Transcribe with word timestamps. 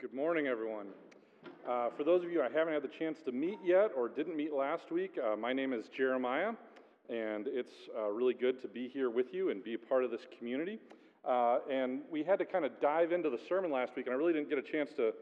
Good 0.00 0.14
morning, 0.14 0.46
everyone. 0.46 0.86
Uh, 1.68 1.90
for 1.94 2.04
those 2.04 2.24
of 2.24 2.30
you 2.30 2.40
I 2.40 2.48
haven't 2.48 2.72
had 2.72 2.82
the 2.82 2.90
chance 2.98 3.18
to 3.26 3.32
meet 3.32 3.58
yet 3.62 3.90
or 3.94 4.08
didn't 4.08 4.34
meet 4.34 4.54
last 4.54 4.90
week, 4.90 5.18
uh, 5.22 5.36
my 5.36 5.52
name 5.52 5.74
is 5.74 5.84
Jeremiah, 5.94 6.52
and 7.10 7.46
it's 7.46 7.74
uh, 7.94 8.08
really 8.08 8.32
good 8.32 8.62
to 8.62 8.68
be 8.68 8.88
here 8.88 9.10
with 9.10 9.34
you 9.34 9.50
and 9.50 9.62
be 9.62 9.74
a 9.74 9.78
part 9.78 10.02
of 10.02 10.10
this 10.10 10.22
community. 10.38 10.78
Uh, 11.22 11.58
and 11.70 12.00
we 12.10 12.22
had 12.22 12.38
to 12.38 12.46
kind 12.46 12.64
of 12.64 12.80
dive 12.80 13.12
into 13.12 13.28
the 13.28 13.38
sermon 13.46 13.70
last 13.70 13.94
week, 13.94 14.06
and 14.06 14.14
I 14.14 14.16
really 14.16 14.32
didn't 14.32 14.48
get 14.48 14.56
a 14.56 14.62
chance 14.62 14.88
to, 14.96 15.12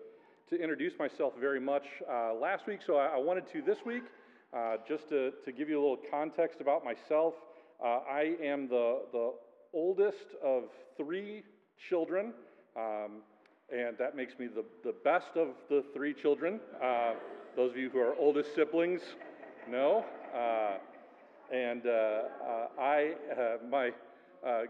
to 0.50 0.62
introduce 0.62 0.96
myself 0.96 1.32
very 1.40 1.58
much 1.58 1.82
uh, 2.08 2.32
last 2.32 2.68
week, 2.68 2.82
so 2.86 2.94
I, 2.94 3.06
I, 3.06 3.18
wanted 3.18 3.50
to 3.54 3.62
this 3.62 3.78
week, 3.84 4.04
uh, 4.56 4.76
just 4.86 5.08
to, 5.08 5.32
to 5.44 5.50
give 5.50 5.68
you 5.68 5.80
a 5.80 5.82
little 5.82 6.04
context 6.08 6.60
about 6.60 6.84
myself. 6.84 7.34
I 7.84 8.36
am 8.40 8.68
the, 8.68 9.00
the 9.10 9.32
oldest 9.74 10.36
of 10.40 10.66
three 10.96 11.42
children. 11.88 12.32
Um, 12.76 13.22
and 13.72 13.96
that 13.98 14.14
makes 14.14 14.38
me 14.38 14.48
the, 14.48 14.64
the 14.84 14.94
best 15.04 15.36
of 15.36 15.48
the 15.70 15.82
three 15.94 16.12
children. 16.12 16.60
Uh, 16.82 17.14
those 17.56 17.70
of 17.70 17.76
you 17.78 17.88
who 17.88 17.98
are 17.98 18.14
oldest 18.16 18.54
siblings 18.54 19.00
know. 19.70 20.04
Uh, 20.34 20.74
and 21.54 21.86
uh, 21.86 21.90
uh 21.90 22.80
I, 22.80 23.12
uh, 23.38 23.56
my, 23.68 23.90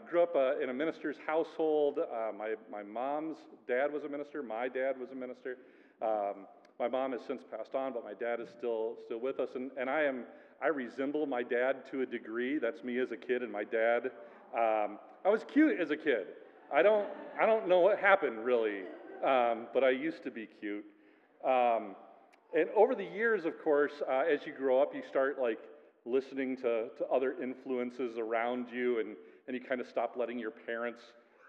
grew 0.08 0.22
up 0.22 0.36
in 0.62 0.68
a 0.68 0.74
minister's 0.74 1.16
household. 1.26 1.98
my, 2.38 2.54
my 2.70 2.82
mom's 2.82 3.38
dad 3.66 3.92
was 3.92 4.04
a 4.04 4.08
minister. 4.08 4.42
My 4.42 4.68
dad 4.68 4.98
was 5.00 5.10
a 5.10 5.14
minister. 5.14 5.56
Um, 6.00 6.46
my 6.78 6.88
mom 6.88 7.12
has 7.12 7.20
since 7.26 7.42
passed 7.50 7.74
on, 7.74 7.92
but 7.92 8.04
my 8.04 8.14
dad 8.14 8.40
is 8.40 8.48
still 8.58 8.96
still 9.06 9.20
with 9.20 9.40
us. 9.40 9.50
And, 9.54 9.70
and 9.78 9.88
I 9.88 10.02
am 10.02 10.24
I 10.62 10.68
resemble 10.68 11.26
my 11.26 11.42
dad 11.42 11.90
to 11.90 12.02
a 12.02 12.06
degree. 12.06 12.58
That's 12.58 12.84
me 12.84 12.98
as 12.98 13.10
a 13.12 13.16
kid, 13.16 13.42
and 13.42 13.50
my 13.50 13.64
dad. 13.64 14.10
Um, 14.54 14.98
I 15.24 15.28
was 15.28 15.44
cute 15.44 15.80
as 15.80 15.90
a 15.90 15.96
kid. 15.96 16.26
I 16.74 16.82
don't, 16.82 17.06
I 17.38 17.44
don't 17.44 17.68
know 17.68 17.80
what 17.80 17.98
happened 17.98 18.44
really, 18.44 18.80
um, 19.22 19.66
but 19.74 19.84
I 19.84 19.90
used 19.90 20.22
to 20.24 20.30
be 20.30 20.46
cute. 20.46 20.84
Um, 21.44 21.94
and 22.54 22.70
over 22.74 22.94
the 22.94 23.04
years, 23.04 23.44
of 23.44 23.62
course, 23.62 23.92
uh, 24.08 24.22
as 24.30 24.46
you 24.46 24.52
grow 24.52 24.80
up, 24.80 24.94
you 24.94 25.02
start 25.06 25.38
like 25.38 25.58
listening 26.06 26.56
to, 26.56 26.88
to 26.96 27.06
other 27.12 27.34
influences 27.42 28.16
around 28.16 28.68
you, 28.72 29.00
and, 29.00 29.16
and 29.46 29.54
you 29.54 29.60
kind 29.62 29.82
of 29.82 29.86
stop 29.86 30.14
letting 30.16 30.38
your 30.38 30.50
parents 30.50 31.02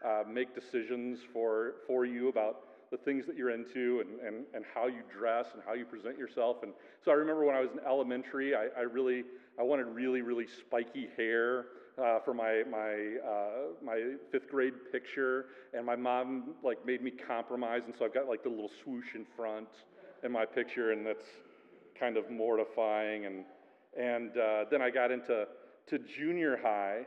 uh, 0.05 0.23
make 0.29 0.53
decisions 0.53 1.19
for, 1.31 1.75
for 1.87 2.05
you 2.05 2.27
about 2.27 2.57
the 2.91 2.97
things 2.97 3.25
that 3.25 3.37
you're 3.37 3.51
into 3.51 4.01
and, 4.01 4.19
and, 4.19 4.45
and 4.53 4.65
how 4.73 4.87
you 4.87 5.01
dress 5.11 5.47
and 5.53 5.63
how 5.65 5.73
you 5.73 5.85
present 5.85 6.17
yourself. 6.17 6.57
And 6.63 6.73
so 7.03 7.11
I 7.11 7.15
remember 7.15 7.45
when 7.45 7.55
I 7.55 7.61
was 7.61 7.71
in 7.71 7.79
elementary, 7.87 8.55
I, 8.55 8.67
I 8.77 8.81
really, 8.81 9.23
I 9.57 9.63
wanted 9.63 9.85
really, 9.85 10.21
really 10.21 10.47
spiky 10.47 11.07
hair 11.15 11.65
uh, 12.01 12.19
for 12.25 12.33
my 12.33 12.63
my 12.69 13.17
uh, 13.27 13.73
my 13.83 14.15
fifth 14.31 14.49
grade 14.49 14.73
picture, 14.91 15.45
and 15.73 15.85
my 15.85 15.95
mom 15.95 16.55
like 16.63 16.85
made 16.85 17.01
me 17.01 17.11
compromise, 17.11 17.81
and 17.85 17.93
so 17.97 18.05
I've 18.05 18.13
got 18.13 18.27
like 18.27 18.43
the 18.43 18.49
little 18.49 18.71
swoosh 18.83 19.15
in 19.15 19.25
front 19.35 19.67
in 20.23 20.31
my 20.31 20.45
picture, 20.45 20.91
and 20.91 21.05
that's 21.05 21.25
kind 21.99 22.17
of 22.17 22.29
mortifying. 22.31 23.25
And 23.25 23.45
and 23.99 24.31
uh, 24.37 24.65
then 24.71 24.81
I 24.81 24.89
got 24.89 25.11
into 25.11 25.47
to 25.87 25.99
junior 25.99 26.59
high, 26.61 27.01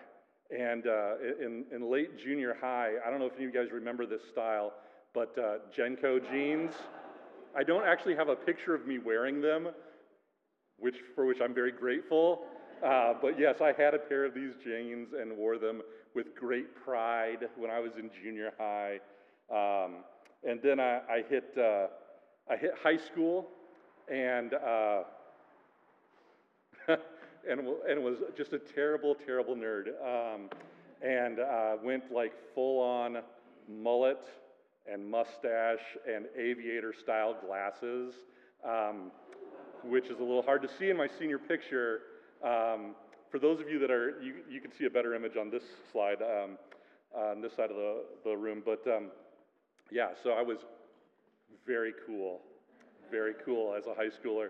and 0.56 0.86
uh, 0.86 1.14
in 1.40 1.64
in 1.74 1.90
late 1.90 2.18
junior 2.18 2.56
high, 2.60 2.92
I 3.04 3.10
don't 3.10 3.18
know 3.18 3.26
if 3.26 3.34
any 3.36 3.46
of 3.46 3.54
you 3.54 3.60
guys 3.60 3.72
remember 3.72 4.06
this 4.06 4.22
style, 4.30 4.72
but 5.14 5.36
uh, 5.38 5.58
JNCO 5.76 6.30
jeans. 6.30 6.72
I 7.58 7.62
don't 7.62 7.86
actually 7.86 8.14
have 8.16 8.28
a 8.28 8.36
picture 8.36 8.74
of 8.74 8.86
me 8.86 8.98
wearing 8.98 9.40
them, 9.40 9.68
which 10.78 10.96
for 11.14 11.24
which 11.24 11.38
I'm 11.42 11.54
very 11.54 11.72
grateful. 11.72 12.42
Uh, 12.84 13.14
but 13.20 13.38
yes, 13.38 13.60
I 13.60 13.72
had 13.72 13.94
a 13.94 13.98
pair 13.98 14.24
of 14.24 14.34
these 14.34 14.52
jeans 14.62 15.08
and 15.18 15.36
wore 15.36 15.58
them 15.58 15.82
with 16.14 16.34
great 16.34 16.74
pride 16.74 17.48
when 17.56 17.70
I 17.70 17.80
was 17.80 17.92
in 17.98 18.10
junior 18.22 18.52
high. 18.58 19.00
Um, 19.50 19.96
and 20.46 20.60
then 20.62 20.80
I, 20.80 21.00
I 21.10 21.24
hit, 21.28 21.56
uh, 21.56 21.86
I 22.50 22.56
hit 22.56 22.72
high 22.82 22.96
school 22.96 23.48
and, 24.12 24.54
uh, 24.54 25.02
and, 27.48 27.60
and 27.88 28.04
was 28.04 28.18
just 28.36 28.52
a 28.52 28.58
terrible, 28.58 29.14
terrible 29.14 29.56
nerd. 29.56 29.88
Um, 30.04 30.48
and 31.02 31.38
uh, 31.40 31.76
went 31.82 32.10
like 32.12 32.32
full 32.54 32.80
on 32.80 33.18
mullet 33.68 34.26
and 34.90 35.08
mustache 35.08 35.96
and 36.12 36.26
aviator 36.38 36.92
style 36.92 37.36
glasses, 37.44 38.14
um, 38.64 39.10
which 39.84 40.06
is 40.06 40.18
a 40.18 40.22
little 40.22 40.42
hard 40.42 40.62
to 40.62 40.68
see 40.78 40.90
in 40.90 40.96
my 40.96 41.08
senior 41.18 41.38
picture. 41.38 42.00
Um, 42.44 42.94
for 43.30 43.38
those 43.38 43.60
of 43.60 43.68
you 43.68 43.78
that 43.80 43.90
are, 43.90 44.20
you, 44.22 44.36
you 44.48 44.60
can 44.60 44.72
see 44.72 44.84
a 44.84 44.90
better 44.90 45.14
image 45.14 45.36
on 45.36 45.50
this 45.50 45.62
slide, 45.92 46.22
um, 46.22 46.56
on 47.14 47.40
this 47.40 47.54
side 47.54 47.70
of 47.70 47.76
the, 47.76 48.02
the 48.24 48.36
room. 48.36 48.62
But 48.64 48.86
um, 48.86 49.10
yeah, 49.90 50.08
so 50.22 50.30
I 50.30 50.42
was 50.42 50.58
very 51.66 51.92
cool, 52.06 52.40
very 53.10 53.34
cool 53.44 53.74
as 53.74 53.86
a 53.86 53.94
high 53.94 54.08
schooler. 54.08 54.48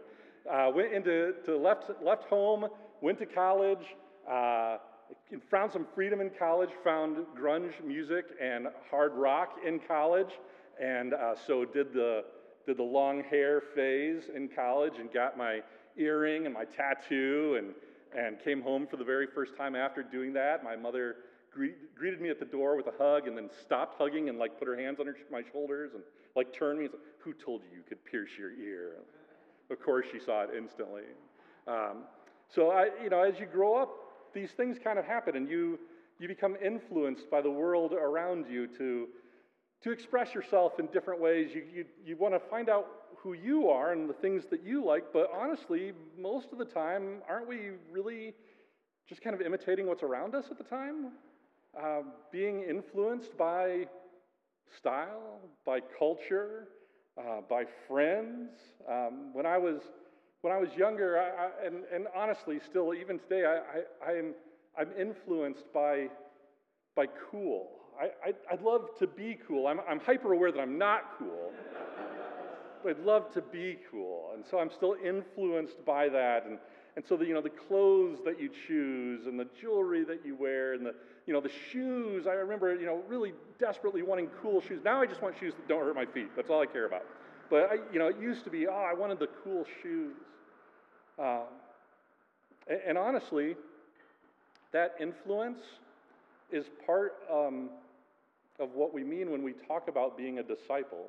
Uh, 0.50 0.70
went 0.72 0.92
into 0.92 1.34
to 1.44 1.56
left 1.56 1.90
left 2.02 2.24
home, 2.24 2.66
went 3.00 3.18
to 3.18 3.26
college, 3.26 3.96
uh, 4.30 4.78
found 5.50 5.72
some 5.72 5.86
freedom 5.94 6.20
in 6.20 6.30
college, 6.38 6.70
found 6.84 7.16
grunge 7.36 7.72
music 7.84 8.26
and 8.40 8.68
hard 8.90 9.12
rock 9.14 9.56
in 9.66 9.80
college, 9.80 10.38
and 10.80 11.14
uh, 11.14 11.34
so 11.46 11.64
did 11.64 11.92
the 11.92 12.24
did 12.66 12.76
the 12.76 12.82
long 12.82 13.22
hair 13.24 13.62
phase 13.74 14.24
in 14.34 14.48
college 14.48 14.94
and 14.98 15.12
got 15.12 15.36
my 15.36 15.60
earring 15.96 16.46
and 16.46 16.54
my 16.54 16.64
tattoo 16.64 17.56
and, 17.58 17.74
and 18.16 18.38
came 18.42 18.62
home 18.62 18.86
for 18.86 18.96
the 18.96 19.04
very 19.04 19.26
first 19.26 19.56
time 19.56 19.74
after 19.74 20.02
doing 20.02 20.32
that. 20.34 20.62
My 20.64 20.76
mother 20.76 21.16
gre- 21.52 21.76
greeted 21.94 22.20
me 22.20 22.30
at 22.30 22.38
the 22.38 22.46
door 22.46 22.76
with 22.76 22.86
a 22.86 22.92
hug 22.98 23.26
and 23.26 23.36
then 23.36 23.50
stopped 23.62 23.96
hugging 23.98 24.28
and 24.28 24.38
like 24.38 24.58
put 24.58 24.68
her 24.68 24.76
hands 24.76 25.00
on 25.00 25.06
her, 25.06 25.16
my 25.30 25.42
shoulders 25.52 25.92
and 25.94 26.02
like 26.34 26.52
turned 26.52 26.78
me 26.78 26.84
and 26.84 26.92
said, 26.92 27.00
Who 27.18 27.32
told 27.32 27.62
you 27.62 27.78
you 27.78 27.82
could 27.88 28.04
pierce 28.04 28.30
your 28.38 28.52
ear? 28.52 28.92
Of 29.70 29.80
course, 29.80 30.06
she 30.12 30.20
saw 30.20 30.42
it 30.42 30.50
instantly. 30.56 31.02
Um, 31.66 32.04
so, 32.48 32.70
I, 32.70 32.90
you 33.02 33.10
know, 33.10 33.22
as 33.22 33.40
you 33.40 33.46
grow 33.46 33.74
up, 33.74 33.90
these 34.32 34.50
things 34.52 34.78
kind 34.82 34.98
of 34.98 35.04
happen 35.04 35.36
and 35.36 35.48
you, 35.48 35.78
you 36.18 36.28
become 36.28 36.56
influenced 36.64 37.30
by 37.30 37.40
the 37.40 37.50
world 37.50 37.92
around 37.92 38.46
you 38.48 38.66
to, 38.78 39.08
to 39.86 39.92
express 39.92 40.34
yourself 40.34 40.80
in 40.80 40.86
different 40.86 41.20
ways. 41.20 41.50
You, 41.54 41.62
you, 41.72 41.84
you 42.04 42.16
want 42.16 42.34
to 42.34 42.40
find 42.50 42.68
out 42.68 42.88
who 43.16 43.34
you 43.34 43.70
are 43.70 43.92
and 43.92 44.10
the 44.10 44.14
things 44.14 44.44
that 44.50 44.64
you 44.64 44.84
like, 44.84 45.12
but 45.12 45.30
honestly, 45.32 45.92
most 46.18 46.48
of 46.50 46.58
the 46.58 46.64
time, 46.64 47.22
aren't 47.28 47.46
we 47.46 47.70
really 47.92 48.34
just 49.08 49.22
kind 49.22 49.32
of 49.32 49.40
imitating 49.40 49.86
what's 49.86 50.02
around 50.02 50.34
us 50.34 50.46
at 50.50 50.58
the 50.58 50.64
time? 50.64 51.12
Uh, 51.80 52.00
being 52.32 52.64
influenced 52.68 53.38
by 53.38 53.86
style, 54.76 55.38
by 55.64 55.78
culture, 55.96 56.66
uh, 57.16 57.42
by 57.48 57.62
friends. 57.86 58.50
Um, 58.90 59.32
when 59.34 59.46
I 59.46 59.56
was 59.56 59.82
when 60.40 60.52
I 60.52 60.58
was 60.58 60.70
younger, 60.76 61.16
I, 61.16 61.44
I, 61.44 61.66
and, 61.66 61.84
and 61.94 62.06
honestly, 62.14 62.58
still 62.68 62.92
even 62.92 63.20
today, 63.20 63.44
I, 63.44 64.08
I, 64.08 64.10
I'm 64.10 64.34
I'm 64.76 64.88
influenced 64.98 65.72
by 65.72 66.08
by 66.96 67.06
cool. 67.30 67.68
I, 68.00 68.34
I, 68.50 68.54
would 68.54 68.62
love 68.62 68.88
to 68.98 69.06
be 69.06 69.38
cool. 69.46 69.66
I'm, 69.66 69.80
I'm 69.88 70.00
hyper 70.00 70.32
aware 70.32 70.52
that 70.52 70.60
I'm 70.60 70.78
not 70.78 71.18
cool. 71.18 71.52
But 72.82 72.98
I'd 72.98 73.04
love 73.04 73.32
to 73.34 73.42
be 73.42 73.78
cool. 73.90 74.30
And 74.34 74.44
so 74.48 74.58
I'm 74.58 74.70
still 74.70 74.96
influenced 75.04 75.84
by 75.84 76.08
that. 76.10 76.46
And, 76.46 76.58
and 76.96 77.04
so 77.06 77.16
the, 77.16 77.26
you 77.26 77.34
know, 77.34 77.40
the 77.40 77.50
clothes 77.50 78.18
that 78.24 78.40
you 78.40 78.50
choose 78.66 79.26
and 79.26 79.38
the 79.38 79.48
jewelry 79.60 80.04
that 80.04 80.24
you 80.24 80.36
wear 80.36 80.74
and 80.74 80.84
the, 80.84 80.94
you 81.26 81.32
know, 81.32 81.40
the 81.40 81.50
shoes, 81.72 82.26
I 82.26 82.32
remember, 82.32 82.74
you 82.74 82.86
know, 82.86 83.02
really 83.08 83.32
desperately 83.58 84.02
wanting 84.02 84.28
cool 84.40 84.60
shoes. 84.60 84.80
Now 84.84 85.00
I 85.00 85.06
just 85.06 85.22
want 85.22 85.38
shoes 85.38 85.54
that 85.54 85.68
don't 85.68 85.82
hurt 85.82 85.94
my 85.94 86.06
feet. 86.06 86.30
That's 86.36 86.50
all 86.50 86.62
I 86.62 86.66
care 86.66 86.86
about. 86.86 87.02
But, 87.50 87.70
I, 87.70 87.74
you 87.92 87.98
know, 87.98 88.08
it 88.08 88.18
used 88.20 88.44
to 88.44 88.50
be, 88.50 88.66
oh, 88.66 88.72
I 88.72 88.94
wanted 88.94 89.18
the 89.18 89.28
cool 89.42 89.64
shoes. 89.82 90.16
Um, 91.18 91.44
and, 92.66 92.80
and, 92.88 92.98
honestly, 92.98 93.56
that 94.72 94.96
influence 95.00 95.60
is 96.50 96.66
part 96.84 97.14
um, 97.32 97.70
of 98.58 98.70
what 98.74 98.94
we 98.94 99.04
mean 99.04 99.30
when 99.30 99.42
we 99.42 99.52
talk 99.52 99.88
about 99.88 100.16
being 100.16 100.38
a 100.38 100.42
disciple. 100.42 101.08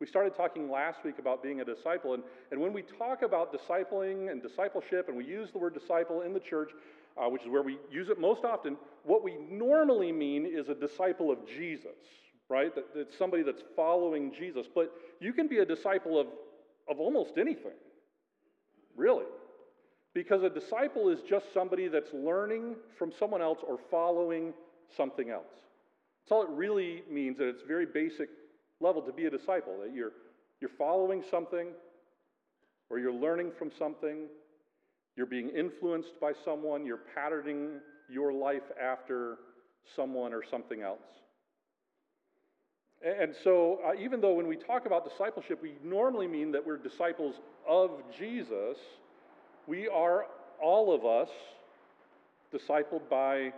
We 0.00 0.06
started 0.06 0.34
talking 0.34 0.70
last 0.70 1.04
week 1.04 1.18
about 1.18 1.42
being 1.42 1.60
a 1.60 1.64
disciple, 1.64 2.14
and, 2.14 2.22
and 2.50 2.60
when 2.60 2.72
we 2.72 2.82
talk 2.82 3.20
about 3.22 3.52
discipling 3.52 4.30
and 4.30 4.42
discipleship, 4.42 5.08
and 5.08 5.16
we 5.16 5.26
use 5.26 5.50
the 5.52 5.58
word 5.58 5.74
disciple 5.74 6.22
in 6.22 6.32
the 6.32 6.40
church, 6.40 6.70
uh, 7.18 7.28
which 7.28 7.42
is 7.42 7.48
where 7.48 7.62
we 7.62 7.78
use 7.90 8.08
it 8.08 8.18
most 8.18 8.44
often, 8.44 8.78
what 9.04 9.22
we 9.22 9.36
normally 9.50 10.10
mean 10.10 10.46
is 10.46 10.68
a 10.68 10.74
disciple 10.74 11.30
of 11.30 11.46
Jesus, 11.46 11.98
right? 12.48 12.74
That, 12.74 12.86
it's 12.94 13.16
somebody 13.18 13.42
that's 13.42 13.62
following 13.76 14.32
Jesus. 14.32 14.66
But 14.74 14.90
you 15.20 15.34
can 15.34 15.48
be 15.48 15.58
a 15.58 15.66
disciple 15.66 16.18
of, 16.18 16.28
of 16.88 16.98
almost 16.98 17.36
anything, 17.36 17.76
really. 18.96 19.26
Because 20.14 20.42
a 20.42 20.50
disciple 20.50 21.10
is 21.10 21.20
just 21.28 21.52
somebody 21.52 21.88
that's 21.88 22.12
learning 22.14 22.76
from 22.98 23.12
someone 23.12 23.42
else 23.42 23.58
or 23.66 23.78
following 23.90 24.54
something 24.96 25.30
else. 25.30 25.69
That's 26.30 26.36
all 26.36 26.42
it 26.44 26.56
really 26.56 27.02
means 27.10 27.40
at 27.40 27.48
its 27.48 27.62
very 27.66 27.86
basic 27.86 28.28
level 28.78 29.02
to 29.02 29.12
be 29.12 29.26
a 29.26 29.30
disciple, 29.30 29.76
that 29.82 29.92
you're, 29.92 30.12
you're 30.60 30.70
following 30.78 31.24
something 31.28 31.66
or 32.88 33.00
you're 33.00 33.12
learning 33.12 33.50
from 33.58 33.72
something, 33.76 34.28
you're 35.16 35.26
being 35.26 35.48
influenced 35.48 36.20
by 36.20 36.30
someone, 36.44 36.86
you're 36.86 37.00
patterning 37.16 37.80
your 38.08 38.32
life 38.32 38.62
after 38.80 39.38
someone 39.96 40.32
or 40.32 40.44
something 40.48 40.82
else. 40.82 41.00
And 43.04 43.34
so, 43.42 43.80
uh, 43.84 44.00
even 44.00 44.20
though 44.20 44.34
when 44.34 44.46
we 44.46 44.54
talk 44.54 44.86
about 44.86 45.08
discipleship, 45.10 45.60
we 45.60 45.78
normally 45.82 46.28
mean 46.28 46.52
that 46.52 46.64
we're 46.64 46.76
disciples 46.76 47.34
of 47.68 47.90
Jesus, 48.16 48.76
we 49.66 49.88
are, 49.88 50.26
all 50.62 50.94
of 50.94 51.04
us, 51.04 51.28
discipled 52.54 53.08
by 53.10 53.52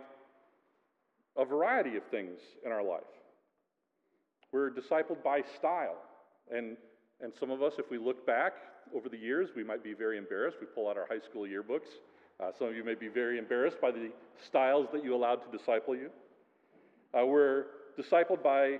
a 1.37 1.45
variety 1.45 1.97
of 1.97 2.03
things 2.11 2.39
in 2.65 2.71
our 2.71 2.83
life. 2.83 3.01
We're 4.51 4.69
discipled 4.69 5.23
by 5.23 5.41
style. 5.57 5.97
And, 6.53 6.77
and 7.21 7.33
some 7.39 7.49
of 7.49 7.63
us, 7.63 7.73
if 7.79 7.89
we 7.89 7.97
look 7.97 8.25
back 8.25 8.53
over 8.95 9.09
the 9.09 9.17
years, 9.17 9.49
we 9.55 9.63
might 9.63 9.83
be 9.83 9.93
very 9.93 10.17
embarrassed. 10.17 10.57
We 10.59 10.67
pull 10.67 10.89
out 10.89 10.97
our 10.97 11.07
high 11.09 11.23
school 11.27 11.43
yearbooks. 11.43 11.87
Uh, 12.39 12.51
some 12.57 12.67
of 12.67 12.75
you 12.75 12.83
may 12.83 12.95
be 12.95 13.07
very 13.07 13.39
embarrassed 13.39 13.77
by 13.81 13.91
the 13.91 14.11
styles 14.45 14.87
that 14.93 15.03
you 15.03 15.15
allowed 15.15 15.37
to 15.37 15.57
disciple 15.57 15.95
you. 15.95 16.09
Uh, 17.17 17.25
we're 17.25 17.65
discipled 17.97 18.43
by 18.43 18.79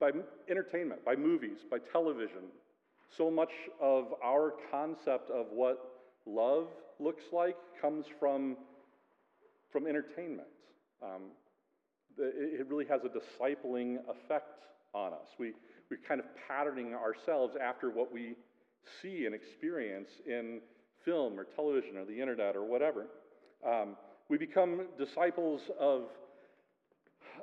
by 0.00 0.10
entertainment, 0.48 1.04
by 1.04 1.16
movies, 1.16 1.58
by 1.70 1.78
television. 1.92 2.42
So 3.16 3.30
much 3.30 3.50
of 3.80 4.14
our 4.22 4.54
concept 4.70 5.30
of 5.30 5.46
what 5.50 6.06
love 6.26 6.68
looks 7.00 7.24
like 7.32 7.56
comes 7.80 8.06
from, 8.20 8.56
from 9.72 9.86
entertainment. 9.86 10.48
Um, 11.02 11.22
it 12.18 12.66
really 12.68 12.86
has 12.86 13.02
a 13.04 13.08
discipling 13.08 13.98
effect 14.08 14.64
on 14.92 15.12
us. 15.12 15.28
We, 15.38 15.52
we're 15.90 16.00
kind 16.06 16.20
of 16.20 16.26
patterning 16.48 16.94
ourselves 16.94 17.56
after 17.62 17.90
what 17.90 18.12
we 18.12 18.34
see 19.00 19.26
and 19.26 19.34
experience 19.34 20.10
in 20.26 20.60
film 21.04 21.38
or 21.38 21.44
television 21.44 21.96
or 21.96 22.04
the 22.04 22.20
internet 22.20 22.56
or 22.56 22.64
whatever. 22.64 23.06
Um, 23.66 23.96
we 24.28 24.38
become 24.38 24.82
disciples 24.98 25.62
of 25.78 26.04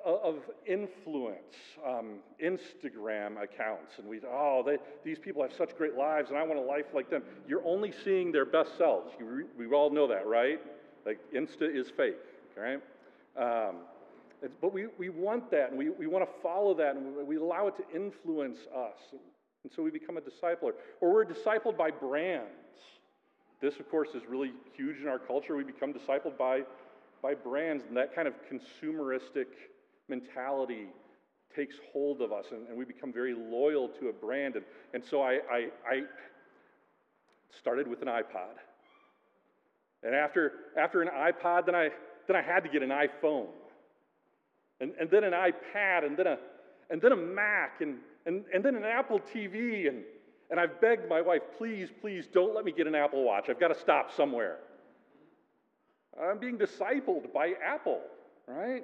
of 0.04 0.36
influence, 0.68 1.56
um, 1.84 2.18
Instagram 2.44 3.42
accounts, 3.42 3.98
and 3.98 4.08
we, 4.08 4.20
oh, 4.30 4.62
they, 4.64 4.78
these 5.04 5.18
people 5.18 5.42
have 5.42 5.52
such 5.52 5.76
great 5.78 5.96
lives, 5.96 6.30
and 6.30 6.38
I 6.38 6.44
want 6.44 6.60
a 6.60 6.62
life 6.62 6.86
like 6.94 7.10
them. 7.10 7.24
You're 7.48 7.66
only 7.66 7.92
seeing 8.04 8.32
their 8.32 8.46
best 8.46 8.78
selves. 8.78 9.14
You, 9.20 9.48
we 9.58 9.66
all 9.68 9.90
know 9.90 10.08
that, 10.08 10.28
right? 10.28 10.60
Like, 11.08 11.20
Insta 11.34 11.64
is 11.76 11.88
fake, 11.98 12.18
right? 12.56 12.80
Um, 13.38 13.76
but 14.62 14.74
we, 14.74 14.88
we 14.98 15.10
want 15.10 15.50
that, 15.52 15.70
and 15.70 15.78
we, 15.78 15.90
we 15.90 16.08
want 16.08 16.26
to 16.26 16.42
follow 16.42 16.74
that, 16.76 16.96
and 16.96 17.28
we 17.28 17.38
allow 17.38 17.68
it 17.68 17.76
to 17.78 17.96
influence 17.96 18.60
us. 18.76 18.98
And 19.64 19.72
so 19.74 19.82
we 19.82 19.90
become 19.90 20.18
a 20.18 20.22
discipler. 20.22 20.74
Or 21.02 21.12
we're 21.12 21.26
discipled 21.26 21.78
by 21.78 21.90
brands. 21.90 22.52
This, 23.62 23.80
of 23.80 23.90
course, 23.90 24.10
is 24.10 24.22
really 24.30 24.52
huge 24.76 24.98
in 25.02 25.08
our 25.08 25.18
culture. 25.18 25.56
We 25.56 25.64
become 25.64 25.92
discipled 25.92 26.38
by, 26.38 26.64
by 27.24 27.34
brands 27.34 27.84
and 27.88 27.98
that 27.98 28.14
kind 28.14 28.28
of 28.28 28.36
consumeristic 28.52 29.48
mentality 30.08 30.88
takes 31.56 31.76
hold 31.92 32.22
of 32.22 32.32
us 32.32 32.46
and, 32.52 32.68
and 32.68 32.78
we 32.78 32.86
become 32.86 33.14
very 33.14 33.34
loyal 33.34 33.88
to 33.88 34.10
a 34.10 34.14
brand. 34.14 34.56
And, 34.56 34.66
and 34.94 35.04
so 35.04 35.22
I, 35.22 35.40
I, 35.50 35.68
I 35.90 36.04
started 37.58 37.88
with 37.88 38.02
an 38.02 38.08
iPod. 38.08 38.60
And 40.04 40.14
after, 40.14 40.52
after 40.78 41.02
an 41.02 41.08
iPod, 41.08 41.66
then 41.66 41.76
I, 41.76 41.90
then 42.28 42.36
I 42.36 42.42
had 42.42 42.64
to 42.64 42.70
get 42.70 42.84
an 42.84 42.90
iPhone. 42.90 43.48
And, 44.80 44.94
and 45.00 45.10
then 45.10 45.24
an 45.24 45.34
iPad, 45.34 46.06
and 46.06 46.18
then 46.18 46.28
a, 46.28 46.38
and 46.90 47.02
then 47.02 47.12
a 47.12 47.16
Mac, 47.16 47.82
and, 47.82 47.98
and, 48.26 48.44
and 48.54 48.64
then 48.64 48.76
an 48.76 48.84
Apple 48.84 49.20
TV. 49.20 49.88
And, 49.88 50.04
and 50.50 50.60
I've 50.60 50.80
begged 50.82 51.08
my 51.10 51.22
wife, 51.22 51.42
please, 51.58 51.90
please 52.02 52.28
don't 52.32 52.54
let 52.54 52.66
me 52.66 52.72
get 52.72 52.88
an 52.88 52.96
Apple 52.96 53.24
Watch. 53.24 53.50
I've 53.50 53.60
got 53.60 53.70
to 53.70 53.80
stop 53.80 54.12
somewhere. 54.16 54.58
I'm 56.22 56.40
being 56.40 56.58
discipled 56.58 57.34
by 57.34 57.54
Apple, 57.66 58.02
right? 58.48 58.84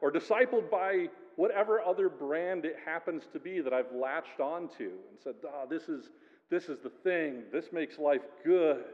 or 0.00 0.12
discipled 0.12 0.70
by 0.70 1.08
whatever 1.36 1.80
other 1.80 2.08
brand 2.08 2.64
it 2.64 2.76
happens 2.84 3.24
to 3.32 3.38
be 3.38 3.60
that 3.60 3.72
I've 3.72 3.92
latched 3.94 4.40
onto 4.40 4.84
and 4.84 5.18
said, 5.22 5.34
oh, 5.44 5.66
this 5.68 5.88
is, 5.88 6.10
this 6.50 6.68
is 6.68 6.78
the 6.80 6.90
thing. 7.02 7.42
This 7.52 7.66
makes 7.72 7.98
life 7.98 8.22
good. 8.44 8.84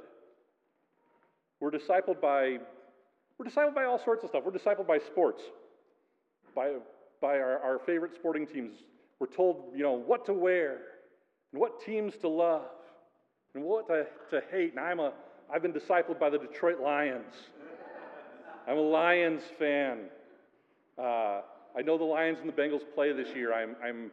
We're 1.60 1.70
discipled 1.70 2.20
by, 2.20 2.58
we're 3.42 3.50
discipled 3.50 3.74
by 3.74 3.84
all 3.84 3.98
sorts 3.98 4.22
of 4.22 4.30
stuff. 4.30 4.42
We're 4.44 4.52
discipled 4.52 4.86
by 4.86 4.98
sports, 4.98 5.42
by, 6.54 6.74
by 7.20 7.38
our, 7.38 7.58
our 7.58 7.80
favorite 7.84 8.12
sporting 8.14 8.46
teams. 8.46 8.74
We're 9.18 9.26
told, 9.26 9.72
you 9.74 9.82
know, 9.82 9.92
what 9.92 10.26
to 10.26 10.32
wear 10.32 10.78
and 11.52 11.60
what 11.60 11.84
teams 11.84 12.14
to 12.20 12.28
love 12.28 12.62
and 13.54 13.64
what 13.64 13.88
to, 13.88 14.06
to 14.30 14.42
hate. 14.50 14.72
And 14.72 14.80
I'm 14.80 15.00
a, 15.00 15.12
I've 15.52 15.62
been 15.62 15.72
discipled 15.72 16.18
by 16.20 16.30
the 16.30 16.38
Detroit 16.38 16.80
Lions. 16.80 17.34
I'm 18.68 18.76
a 18.76 18.80
Lions 18.80 19.42
fan. 19.58 19.98
Uh, 20.98 21.40
I 21.76 21.82
know 21.84 21.98
the 21.98 22.04
Lions 22.04 22.38
and 22.40 22.48
the 22.48 22.52
Bengals 22.52 22.82
play 22.94 23.12
this 23.12 23.34
year. 23.34 23.52
I'm, 23.52 23.74
I'm, 23.84 24.10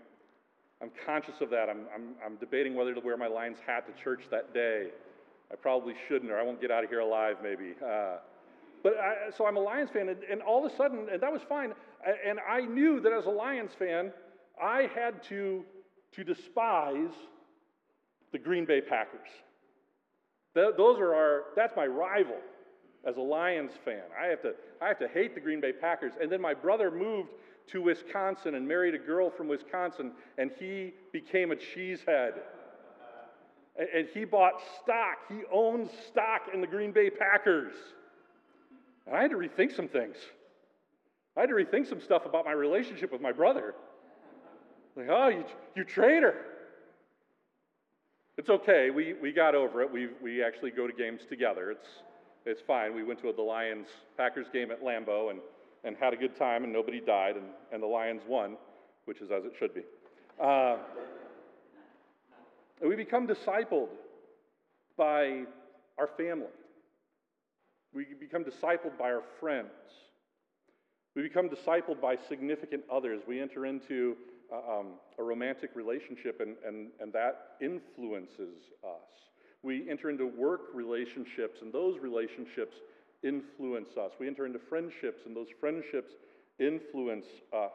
I'm 0.82 0.90
conscious 1.06 1.36
of 1.42 1.50
that. 1.52 1.70
I'm, 1.70 1.82
I'm, 1.94 2.16
I'm 2.26 2.36
debating 2.38 2.74
whether 2.74 2.96
to 2.96 3.00
wear 3.00 3.18
my 3.18 3.28
Lions 3.28 3.58
hat 3.66 3.86
to 3.86 4.04
church 4.04 4.22
that 4.32 4.54
day. 4.54 4.88
I 5.52 5.56
probably 5.56 5.94
shouldn't, 6.08 6.32
or 6.32 6.40
I 6.40 6.44
won't 6.44 6.62
get 6.62 6.72
out 6.72 6.84
of 6.84 6.90
here 6.90 7.00
alive, 7.00 7.38
maybe. 7.44 7.74
Uh, 7.84 8.18
but 8.84 8.98
I, 8.98 9.32
so 9.36 9.46
I'm 9.46 9.58
a 9.58 9.62
Lions 9.62 9.90
fan, 9.92 10.10
and, 10.10 10.24
and, 10.24 10.42
all 10.42 10.66
of 10.66 10.72
a 10.72 10.76
sudden, 10.76 11.08
and 11.12 11.22
that 11.22 11.32
was 11.32 11.42
fine. 11.48 11.74
And 12.26 12.40
I 12.48 12.62
knew 12.62 13.00
that 13.02 13.12
as 13.12 13.26
a 13.26 13.30
Lions 13.30 13.72
fan, 13.78 14.12
I 14.62 14.90
had 14.96 15.22
to, 15.24 15.64
to 16.14 16.24
despise 16.24 17.12
the 18.32 18.38
Green 18.38 18.66
Bay 18.66 18.82
Packers. 18.82 19.28
those 20.54 21.00
are 21.00 21.14
our, 21.14 21.44
that's 21.56 21.76
my 21.76 21.86
rival 21.86 22.38
as 23.06 23.18
a 23.18 23.22
Lions 23.22 23.72
fan. 23.86 24.04
I 24.20 24.28
have 24.28 24.42
to, 24.44 24.54
I 24.82 24.88
have 24.88 25.00
to 25.00 25.08
hate 25.08 25.36
the 25.36 25.42
Green 25.42 25.62
Bay 25.62 25.72
Packers. 25.72 26.14
And 26.22 26.32
then 26.32 26.42
my 26.42 26.54
brother 26.54 26.92
moved 26.92 27.30
to 27.72 27.82
Wisconsin 27.82 28.56
and 28.56 28.68
married 28.68 28.96
a 28.96 29.00
girl 29.00 29.30
from 29.30 29.48
Wisconsin, 29.48 30.12
and 30.38 30.52
he 30.60 30.94
became 31.12 31.52
a 31.52 31.56
cheesehead. 31.56 32.34
And 33.78 34.08
he 34.14 34.26
bought 34.26 34.56
stock. 34.82 35.20
He 35.30 35.42
owns 35.52 35.90
stock 36.08 36.50
in 36.54 36.60
the 36.60 36.68
Green 36.68 36.92
Bay 36.92 37.10
Packers. 37.10 37.74
And 39.10 39.18
I 39.18 39.24
had 39.24 39.32
to 39.32 39.38
rethink 39.38 39.76
some 39.76 39.88
things. 39.88 40.18
I 41.36 41.40
had 41.40 41.50
to 41.50 41.56
rethink 41.56 41.90
some 41.90 42.00
stuff 42.00 42.28
about 42.28 42.46
my 42.46 42.52
relationship 42.52 43.12
with 43.12 43.22
my 43.22 43.32
brother. 43.32 43.74
Like, 44.96 45.08
oh, 45.10 45.30
you, 45.30 45.46
you 45.76 45.84
traitor. 45.84 46.36
It's 48.38 48.50
okay. 48.50 48.92
We, 48.92 49.16
we 49.20 49.32
got 49.32 49.56
over 49.56 49.82
it. 49.82 49.92
We, 49.92 50.10
we 50.22 50.44
actually 50.44 50.70
go 50.70 50.86
to 50.86 50.94
games 50.94 51.22
together. 51.28 51.72
It's, 51.72 51.88
it's 52.46 52.62
fine. 52.68 52.94
We 52.94 53.02
went 53.02 53.20
to 53.22 53.30
a, 53.30 53.34
the 53.34 53.42
Lions 53.42 53.88
Packers 54.16 54.46
game 54.54 54.70
at 54.70 54.84
Lambeau 54.84 55.32
and, 55.32 55.40
and 55.84 55.98
had 55.98 56.14
a 56.14 56.18
good 56.18 56.36
time, 56.38 56.64
and 56.64 56.72
nobody 56.72 57.02
died, 57.02 57.36
and, 57.36 57.46
and 57.72 57.82
the 57.82 57.88
Lions 57.88 58.22
won, 58.28 58.58
which 59.06 59.22
is 59.22 59.32
as 59.32 59.44
it 59.44 59.54
should 59.58 59.74
be. 59.74 59.82
Uh, 60.40 60.78
we 62.86 62.96
become 62.96 63.28
discipled 63.28 63.90
by 64.96 65.46
our 65.98 66.10
family. 66.16 66.46
We 67.94 68.06
become 68.20 68.44
discipled 68.44 68.98
by 68.98 69.12
our 69.12 69.24
friends. 69.40 69.70
We 71.16 71.24
become 71.24 71.50
discipled 71.50 72.00
by 72.02 72.18
significant 72.28 72.84
others. 72.92 73.22
We 73.28 73.42
enter 73.42 73.66
into 73.66 74.16
uh, 74.52 74.80
um, 74.80 74.88
a 75.18 75.24
romantic 75.24 75.72
relationship, 75.76 76.40
and, 76.42 76.56
and, 76.66 76.90
and 77.00 77.12
that 77.14 77.58
influences 77.62 78.56
us. 78.84 79.30
We 79.64 79.90
enter 79.90 80.10
into 80.10 80.28
work 80.28 80.62
relationships, 80.74 81.62
and 81.62 81.74
those 81.74 82.00
relationships 82.00 82.76
influence 83.24 83.98
us. 83.98 84.12
We 84.20 84.28
enter 84.28 84.46
into 84.46 84.60
friendships, 84.60 85.24
and 85.26 85.36
those 85.36 85.50
friendships 85.60 86.14
influence 86.60 87.26
us. 87.54 87.72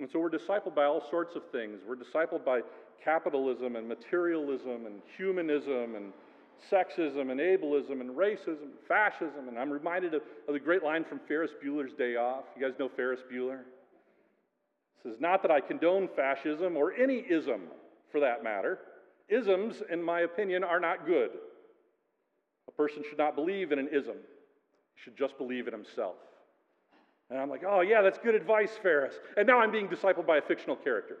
And 0.00 0.08
so 0.10 0.18
we're 0.18 0.30
discipled 0.30 0.74
by 0.74 0.84
all 0.84 1.02
sorts 1.08 1.36
of 1.36 1.42
things. 1.52 1.80
We're 1.86 1.96
discipled 1.96 2.44
by 2.44 2.60
capitalism 3.02 3.76
and 3.76 3.88
materialism 3.88 4.86
and 4.86 5.00
humanism 5.16 5.94
and 5.94 6.12
sexism 6.70 7.30
and 7.30 7.40
ableism 7.40 8.00
and 8.00 8.10
racism 8.10 8.62
and 8.62 8.72
fascism. 8.88 9.48
And 9.48 9.58
I'm 9.58 9.70
reminded 9.70 10.14
of, 10.14 10.22
of 10.48 10.54
the 10.54 10.60
great 10.60 10.82
line 10.82 11.04
from 11.04 11.20
Ferris 11.26 11.50
Bueller's 11.64 11.94
Day 11.94 12.16
Off. 12.16 12.44
You 12.56 12.62
guys 12.62 12.78
know 12.78 12.88
Ferris 12.88 13.20
Bueller? 13.32 13.60
It 13.60 15.02
says, 15.02 15.16
Not 15.20 15.42
that 15.42 15.50
I 15.50 15.60
condone 15.60 16.08
fascism 16.14 16.76
or 16.76 16.92
any 16.92 17.18
ism 17.18 17.62
for 18.10 18.20
that 18.20 18.44
matter. 18.44 18.78
Isms, 19.28 19.82
in 19.90 20.02
my 20.02 20.20
opinion, 20.20 20.64
are 20.64 20.80
not 20.80 21.06
good. 21.06 21.30
A 22.68 22.72
person 22.72 23.02
should 23.08 23.18
not 23.18 23.34
believe 23.34 23.72
in 23.72 23.78
an 23.78 23.88
ism, 23.88 24.16
he 24.16 25.02
should 25.02 25.16
just 25.16 25.36
believe 25.38 25.66
in 25.66 25.74
himself. 25.74 26.16
And 27.30 27.38
I'm 27.38 27.48
like, 27.48 27.62
oh, 27.66 27.80
yeah, 27.80 28.02
that's 28.02 28.18
good 28.18 28.34
advice, 28.34 28.70
Ferris. 28.82 29.14
And 29.36 29.46
now 29.46 29.58
I'm 29.58 29.72
being 29.72 29.88
discipled 29.88 30.26
by 30.26 30.36
a 30.36 30.42
fictional 30.42 30.76
character. 30.76 31.16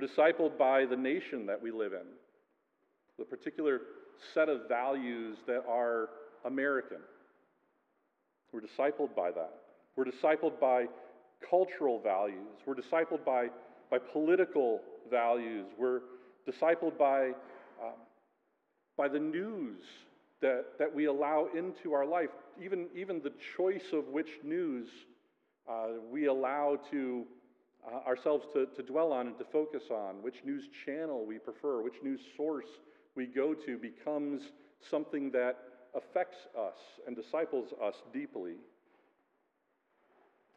We're 0.00 0.06
discipled 0.06 0.56
by 0.56 0.86
the 0.86 0.96
nation 0.96 1.46
that 1.46 1.60
we 1.60 1.70
live 1.70 1.92
in, 1.92 2.06
the 3.18 3.24
particular 3.24 3.80
set 4.32 4.48
of 4.48 4.68
values 4.68 5.36
that 5.46 5.64
are 5.68 6.10
American. 6.44 6.98
We're 8.52 8.60
discipled 8.60 9.14
by 9.14 9.30
that. 9.32 9.52
We're 9.96 10.04
discipled 10.04 10.58
by 10.60 10.86
cultural 11.48 12.00
values. 12.00 12.60
We're 12.66 12.76
discipled 12.76 13.24
by, 13.26 13.48
by 13.90 13.98
political 13.98 14.80
values. 15.10 15.66
We're 15.78 16.00
discipled 16.48 16.96
by, 16.96 17.32
um, 17.82 17.98
by 18.96 19.08
the 19.08 19.18
news 19.18 19.82
that, 20.40 20.78
that 20.78 20.94
we 20.94 21.06
allow 21.06 21.48
into 21.54 21.92
our 21.92 22.06
life, 22.06 22.30
even, 22.62 22.86
even 22.94 23.20
the 23.20 23.32
choice 23.56 23.92
of 23.92 24.06
which 24.08 24.30
news 24.44 24.88
uh, 25.68 25.88
we 26.10 26.26
allow 26.26 26.78
to 26.90 27.26
uh, 27.86 28.08
ourselves 28.08 28.44
to, 28.54 28.66
to 28.76 28.82
dwell 28.82 29.12
on 29.12 29.28
and 29.28 29.38
to 29.38 29.44
focus 29.52 29.84
on, 29.90 30.22
which 30.22 30.36
news 30.44 30.64
channel 30.84 31.24
we 31.26 31.38
prefer, 31.38 31.82
which 31.82 32.02
news 32.02 32.20
source 32.36 32.66
we 33.16 33.26
go 33.26 33.54
to 33.54 33.76
becomes 33.78 34.42
something 34.90 35.30
that 35.32 35.58
affects 35.94 36.36
us 36.58 36.76
and 37.06 37.16
disciples 37.16 37.68
us 37.82 37.94
deeply. 38.12 38.54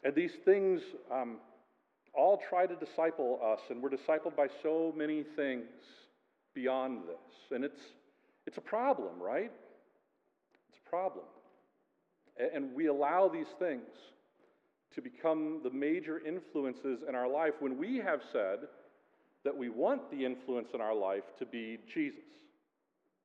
And 0.04 0.14
these 0.14 0.32
things 0.44 0.80
um, 1.10 1.38
all 2.12 2.40
try 2.48 2.66
to 2.66 2.76
disciple 2.76 3.40
us, 3.42 3.60
and 3.70 3.82
we're 3.82 3.90
discipled 3.90 4.36
by 4.36 4.46
so 4.62 4.92
many 4.96 5.24
things 5.34 5.64
beyond 6.54 7.02
this. 7.08 7.54
And 7.54 7.64
it's, 7.64 7.80
it's 8.46 8.58
a 8.58 8.62
problem, 8.62 9.20
right? 9.20 9.50
It's 10.68 10.78
a 10.84 10.88
problem. 10.88 11.24
And 12.54 12.74
we 12.74 12.86
allow 12.86 13.28
these 13.28 13.46
things 13.58 13.82
to 14.94 15.02
become 15.02 15.60
the 15.62 15.70
major 15.70 16.20
influences 16.26 17.00
in 17.08 17.14
our 17.14 17.28
life 17.28 17.54
when 17.60 17.78
we 17.78 17.96
have 17.96 18.20
said 18.32 18.60
that 19.44 19.56
we 19.56 19.68
want 19.68 20.10
the 20.10 20.24
influence 20.24 20.68
in 20.74 20.80
our 20.80 20.94
life 20.94 21.24
to 21.38 21.46
be 21.46 21.78
Jesus, 21.92 22.20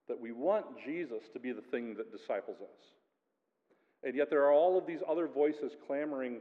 that 0.07 0.19
we 0.19 0.31
want 0.31 0.65
Jesus 0.85 1.23
to 1.33 1.39
be 1.39 1.51
the 1.51 1.61
thing 1.61 1.95
that 1.95 2.11
disciples 2.11 2.57
us. 2.61 2.85
And 4.03 4.15
yet 4.15 4.29
there 4.29 4.43
are 4.43 4.51
all 4.51 4.77
of 4.77 4.87
these 4.87 4.99
other 5.09 5.27
voices 5.27 5.71
clamoring 5.85 6.39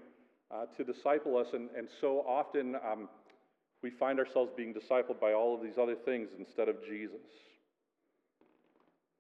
uh, 0.51 0.67
to 0.77 0.85
disciple 0.85 1.37
us, 1.37 1.49
and, 1.53 1.69
and 1.77 1.89
so 2.01 2.25
often 2.27 2.77
um, 2.77 3.09
we 3.83 3.91
find 3.91 4.19
ourselves 4.19 4.51
being 4.57 4.75
discipled 4.75 5.21
by 5.21 5.33
all 5.33 5.55
of 5.55 5.63
these 5.63 5.79
other 5.81 5.95
things 5.95 6.29
instead 6.39 6.69
of 6.69 6.77
Jesus. 6.89 7.21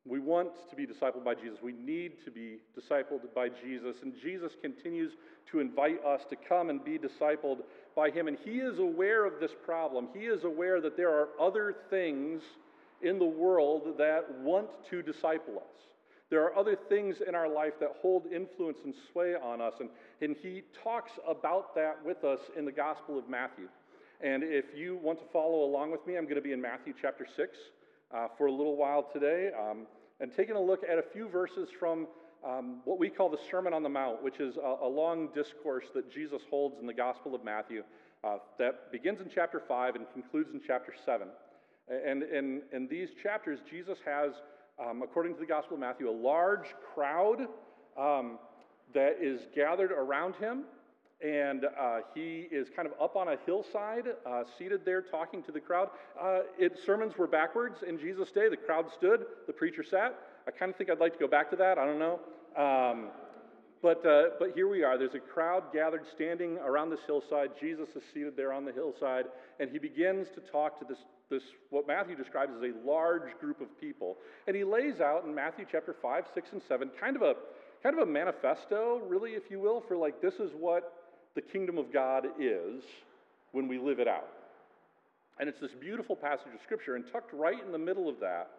We 0.05 0.21
want 0.21 0.49
to 0.71 0.77
be 0.77 0.87
discipled 0.87 1.25
by 1.25 1.35
Jesus. 1.35 1.59
We 1.63 1.73
need 1.73 2.25
to 2.25 2.31
be 2.31 2.59
discipled 2.79 3.21
by 3.35 3.49
Jesus. 3.49 3.97
And 4.03 4.15
Jesus 4.23 4.53
continues 4.61 5.13
to 5.51 5.61
invite 5.61 6.03
us 6.05 6.23
to 6.31 6.37
come 6.37 6.71
and 6.71 6.83
be 6.85 6.99
discipled 6.99 7.59
by 7.95 8.11
him. 8.11 8.29
And 8.29 8.39
he 8.45 8.59
is 8.59 8.79
aware 8.79 9.27
of 9.27 9.41
this 9.41 9.51
problem. 9.65 10.09
He 10.15 10.27
is 10.27 10.45
aware 10.45 10.81
that 10.81 10.97
there 10.97 11.11
are 11.11 11.29
other 11.41 11.75
things 11.91 12.43
in 13.03 13.19
the 13.19 13.25
world 13.25 13.95
that 13.99 14.25
want 14.41 14.69
to 14.91 15.03
disciple 15.03 15.57
us. 15.57 15.79
There 16.31 16.43
are 16.43 16.57
other 16.57 16.77
things 16.77 17.17
in 17.27 17.35
our 17.35 17.49
life 17.49 17.75
that 17.81 17.97
hold 18.01 18.27
influence 18.27 18.79
and 18.85 18.95
sway 19.13 19.35
on 19.35 19.61
us. 19.61 19.75
And, 19.81 19.89
and 20.21 20.37
he 20.43 20.63
talks 20.83 21.13
about 21.27 21.75
that 21.75 21.99
with 22.05 22.25
us 22.25 22.41
in 22.57 22.65
the 22.65 22.73
Gospel 22.73 23.19
of 23.19 23.29
Matthew. 23.29 23.69
And 24.21 24.43
if 24.43 24.67
you 24.77 24.99
want 25.03 25.21
to 25.21 25.25
follow 25.33 25.65
along 25.65 25.91
with 25.91 26.07
me, 26.07 26.17
I'm 26.17 26.25
going 26.25 26.37
to 26.37 26.43
be 26.43 26.53
in 26.53 26.61
Matthew 26.61 26.93
chapter 27.01 27.27
6 27.37 27.57
uh, 28.15 28.29
for 28.37 28.47
a 28.47 28.53
little 28.53 28.77
while 28.77 29.09
today 29.13 29.51
um, 29.59 29.87
and 30.21 30.33
taking 30.35 30.57
a 30.57 30.61
look 30.61 30.83
at 30.83 30.99
a 30.99 31.03
few 31.13 31.29
verses 31.29 31.69
from 31.79 32.07
um, 32.47 32.81
what 32.85 32.99
we 32.99 33.09
call 33.09 33.29
the 33.29 33.39
Sermon 33.51 33.73
on 33.73 33.83
the 33.83 33.89
Mount, 33.89 34.23
which 34.23 34.41
is 34.41 34.57
a, 34.57 34.77
a 34.83 34.89
long 34.89 35.29
discourse 35.35 35.87
that 35.95 36.13
Jesus 36.13 36.43
holds 36.51 36.77
in 36.81 36.87
the 36.87 36.95
Gospel 36.95 37.35
of 37.35 37.45
Matthew 37.45 37.83
uh, 38.25 38.39
that 38.59 38.91
begins 38.93 39.21
in 39.21 39.29
chapter 39.33 39.63
5 39.67 39.97
and 39.97 40.07
concludes 40.13 40.51
in 40.53 40.61
chapter 40.67 40.95
7. 41.05 41.29
And 41.89 42.23
in, 42.23 42.63
in 42.73 42.87
these 42.87 43.09
chapters, 43.23 43.61
Jesus 43.69 43.99
has, 44.05 44.33
um, 44.79 45.03
according 45.03 45.35
to 45.35 45.41
the 45.41 45.47
Gospel 45.47 45.75
of 45.75 45.81
Matthew, 45.81 46.09
a 46.09 46.13
large 46.13 46.75
crowd 46.95 47.49
um, 47.99 48.39
that 48.95 49.17
is 49.21 49.41
gathered 49.55 49.93
around 49.93 50.35
him 50.37 50.65
and 51.21 51.65
uh, 51.65 52.01
he 52.15 52.49
is 52.53 52.69
kind 52.75 52.87
of 52.87 52.95
up 53.03 53.17
on 53.17 53.29
a 53.29 53.37
hillside, 53.45 54.05
uh, 54.25 54.45
seated 54.57 54.85
there 54.85 55.03
talking 55.03 55.43
to 55.43 55.53
the 55.53 55.61
crowd. 55.61 55.89
Uh, 56.21 56.41
it, 56.59 56.79
sermons 56.85 57.17
were 57.19 57.27
backwards 57.27 57.79
in 57.87 57.99
Jesus' 57.99 58.31
day. 58.31 58.49
The 58.49 58.57
crowd 58.57 58.87
stood, 58.97 59.25
the 59.47 59.53
preacher 59.53 59.83
sat. 59.83 60.19
I 60.47 60.53
kind 60.53 60.71
of 60.71 60.77
think 60.77 60.91
I'd 60.91 61.01
like 61.01 61.13
to 61.15 61.19
go 61.19 61.29
back 61.29 61.51
to 61.51 61.57
that. 61.57 61.77
I 61.79 61.85
don't 61.85 61.99
know. 61.99 62.21
Um, 62.57 63.09
but, 63.83 64.05
uh, 64.07 64.31
but 64.39 64.53
here 64.55 64.69
we 64.69 64.83
are. 64.83 64.99
There's 64.99 65.15
a 65.15 65.21
crowd 65.21 65.65
gathered 65.73 66.03
standing 66.15 66.59
around 66.59 66.91
this 66.91 67.01
hillside. 67.07 67.51
Jesus 67.61 67.89
is 67.95 68.03
seated 68.13 68.37
there 68.37 68.53
on 68.53 68.65
the 68.65 68.73
hillside, 68.73 69.27
and 69.61 69.71
he 69.71 69.79
begins 69.79 70.29
to 70.35 70.41
talk 70.41 70.79
to 70.81 70.85
this, 70.85 70.99
this 71.31 71.43
what 71.71 71.87
Matthew 71.87 72.17
describes 72.17 72.53
as 72.57 72.63
a 72.63 72.89
large 72.89 73.39
group 73.41 73.61
of 73.61 73.81
people. 73.81 74.19
And 74.47 74.57
he 74.57 74.65
lays 74.65 75.01
out 75.01 75.25
in 75.25 75.35
Matthew 75.35 75.65
chapter 75.71 75.95
5, 76.01 76.25
6, 76.35 76.49
and 76.53 76.63
7 76.67 76.91
kind 77.01 77.17
of 77.17 77.23
a 77.23 77.35
kind 77.83 77.97
of 77.97 78.09
a 78.09 78.11
manifesto, 78.11 79.01
really, 79.07 79.33
if 79.33 79.51
you 79.51 79.61
will, 79.61 79.81
for 79.81 79.97
like 79.97 80.21
this 80.21 80.35
is 80.35 80.51
what 80.59 80.98
the 81.39 81.43
kingdom 81.43 81.79
of 81.79 81.93
God 81.93 82.27
is 82.41 82.83
when 83.53 83.69
we 83.69 83.79
live 83.79 84.01
it 84.01 84.09
out. 84.09 84.27
And 85.39 85.49
it's 85.49 85.61
this 85.61 85.71
beautiful 85.81 86.17
passage 86.17 86.53
of 86.53 86.61
Scripture, 86.65 86.97
and 86.97 87.05
tucked 87.13 87.33
right 87.33 87.65
in 87.65 87.71
the 87.71 87.79
middle 87.79 88.09
of 88.09 88.19
that 88.19 88.51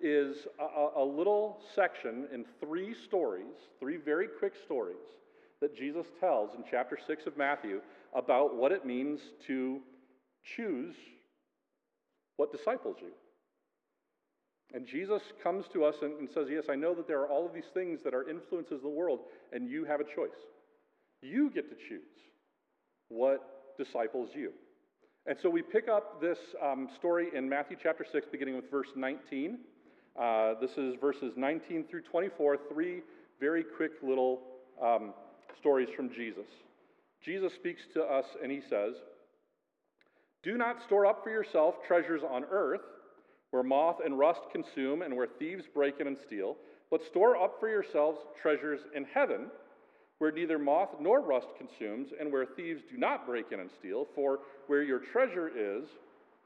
is 0.00 0.46
a, 0.60 1.00
a, 1.00 1.04
little 1.04 1.58
section 1.74 2.28
in 2.32 2.44
three 2.60 2.94
stories, 3.06 3.56
three 3.80 3.96
very 3.96 4.28
quick 4.28 4.52
stories 4.64 5.02
that 5.60 5.76
Jesus 5.76 6.06
tells 6.20 6.54
in 6.54 6.62
chapter 6.70 6.96
6 7.04 7.26
of 7.26 7.36
Matthew 7.36 7.80
about 8.14 8.54
what 8.54 8.70
it 8.70 8.86
means 8.86 9.18
to 9.48 9.80
choose 10.56 10.94
what 12.36 12.52
disciples 12.52 12.98
you. 13.00 13.10
And 14.74 14.86
Jesus 14.86 15.22
comes 15.42 15.64
to 15.72 15.84
us 15.84 15.96
and, 16.02 16.20
and 16.20 16.28
says, 16.32 16.46
Yes, 16.48 16.66
I 16.70 16.76
know 16.76 16.94
that 16.94 17.08
there 17.08 17.18
are 17.18 17.28
all 17.28 17.46
of 17.46 17.52
these 17.52 17.70
things 17.74 17.98
that 18.04 18.14
are 18.14 18.30
influences 18.30 18.78
in 18.78 18.84
the 18.84 18.88
world, 18.88 19.22
and 19.52 19.68
you 19.68 19.84
have 19.86 19.98
a 19.98 20.04
choice. 20.04 20.30
You 21.22 21.50
get 21.50 21.70
to 21.70 21.76
choose 21.88 22.02
what 23.08 23.76
disciples 23.78 24.30
you. 24.34 24.50
And 25.26 25.38
so 25.40 25.48
we 25.48 25.62
pick 25.62 25.86
up 25.88 26.20
this 26.20 26.38
um, 26.60 26.88
story 26.98 27.28
in 27.32 27.48
Matthew 27.48 27.76
chapter 27.80 28.04
6, 28.10 28.26
beginning 28.32 28.56
with 28.56 28.68
verse 28.68 28.88
19. 28.96 29.58
Uh, 30.20 30.54
this 30.60 30.72
is 30.72 30.96
verses 31.00 31.34
19 31.36 31.84
through 31.88 32.02
24, 32.02 32.56
three 32.72 33.02
very 33.38 33.62
quick 33.62 33.92
little 34.02 34.40
um, 34.82 35.14
stories 35.60 35.88
from 35.94 36.10
Jesus. 36.10 36.46
Jesus 37.24 37.52
speaks 37.54 37.82
to 37.94 38.02
us 38.02 38.24
and 38.42 38.50
he 38.50 38.60
says, 38.68 38.94
Do 40.42 40.58
not 40.58 40.82
store 40.86 41.06
up 41.06 41.22
for 41.22 41.30
yourself 41.30 41.76
treasures 41.86 42.22
on 42.28 42.44
earth, 42.50 42.80
where 43.52 43.62
moth 43.62 43.98
and 44.04 44.18
rust 44.18 44.40
consume 44.50 45.02
and 45.02 45.16
where 45.16 45.28
thieves 45.38 45.64
break 45.72 46.00
in 46.00 46.08
and 46.08 46.16
steal, 46.26 46.56
but 46.90 47.00
store 47.06 47.36
up 47.36 47.60
for 47.60 47.68
yourselves 47.68 48.18
treasures 48.42 48.80
in 48.96 49.04
heaven 49.04 49.46
where 50.22 50.30
neither 50.30 50.56
moth 50.56 50.90
nor 51.00 51.20
rust 51.20 51.48
consumes, 51.58 52.10
and 52.20 52.30
where 52.30 52.46
thieves 52.46 52.80
do 52.88 52.96
not 52.96 53.26
break 53.26 53.46
in 53.50 53.58
and 53.58 53.68
steal. 53.76 54.06
For 54.14 54.38
where 54.68 54.84
your 54.84 55.00
treasure 55.00 55.48
is, 55.48 55.88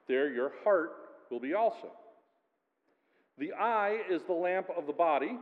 there 0.09 0.33
your 0.33 0.53
heart 0.65 0.93
will 1.31 1.41
be 1.41 1.53
also. 1.53 1.89
The 3.37 3.53
eye 3.53 3.99
is 4.11 4.23
the 4.27 4.33
lamp 4.33 4.69
of 4.75 4.87
the 4.87 4.95
body. 4.95 5.37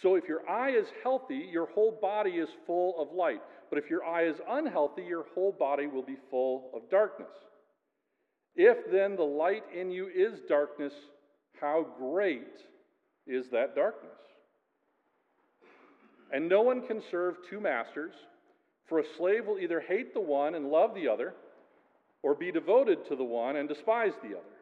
So 0.00 0.14
if 0.14 0.28
your 0.28 0.48
eye 0.48 0.70
is 0.70 0.86
healthy, 1.02 1.48
your 1.50 1.66
whole 1.74 1.98
body 2.00 2.30
is 2.30 2.48
full 2.68 3.02
of 3.02 3.12
light. 3.12 3.42
But 3.68 3.80
if 3.80 3.90
your 3.90 4.04
eye 4.04 4.28
is 4.28 4.36
unhealthy, 4.48 5.02
your 5.02 5.24
whole 5.34 5.50
body 5.50 5.88
will 5.88 6.04
be 6.04 6.18
full 6.30 6.70
of 6.76 6.88
darkness. 6.88 7.34
If 8.54 8.92
then 8.92 9.16
the 9.16 9.24
light 9.24 9.64
in 9.76 9.90
you 9.90 10.06
is 10.06 10.38
darkness, 10.48 10.92
how 11.60 11.84
great 11.98 12.62
is 13.26 13.46
that 13.50 13.74
darkness? 13.74 14.12
And 16.32 16.48
no 16.48 16.62
one 16.62 16.86
can 16.86 17.02
serve 17.10 17.36
two 17.48 17.60
masters, 17.60 18.14
for 18.88 18.98
a 18.98 19.04
slave 19.18 19.46
will 19.46 19.58
either 19.58 19.80
hate 19.80 20.14
the 20.14 20.20
one 20.20 20.54
and 20.54 20.70
love 20.70 20.94
the 20.94 21.06
other, 21.06 21.34
or 22.22 22.34
be 22.34 22.50
devoted 22.50 23.06
to 23.08 23.16
the 23.16 23.24
one 23.24 23.56
and 23.56 23.68
despise 23.68 24.12
the 24.22 24.30
other. 24.30 24.56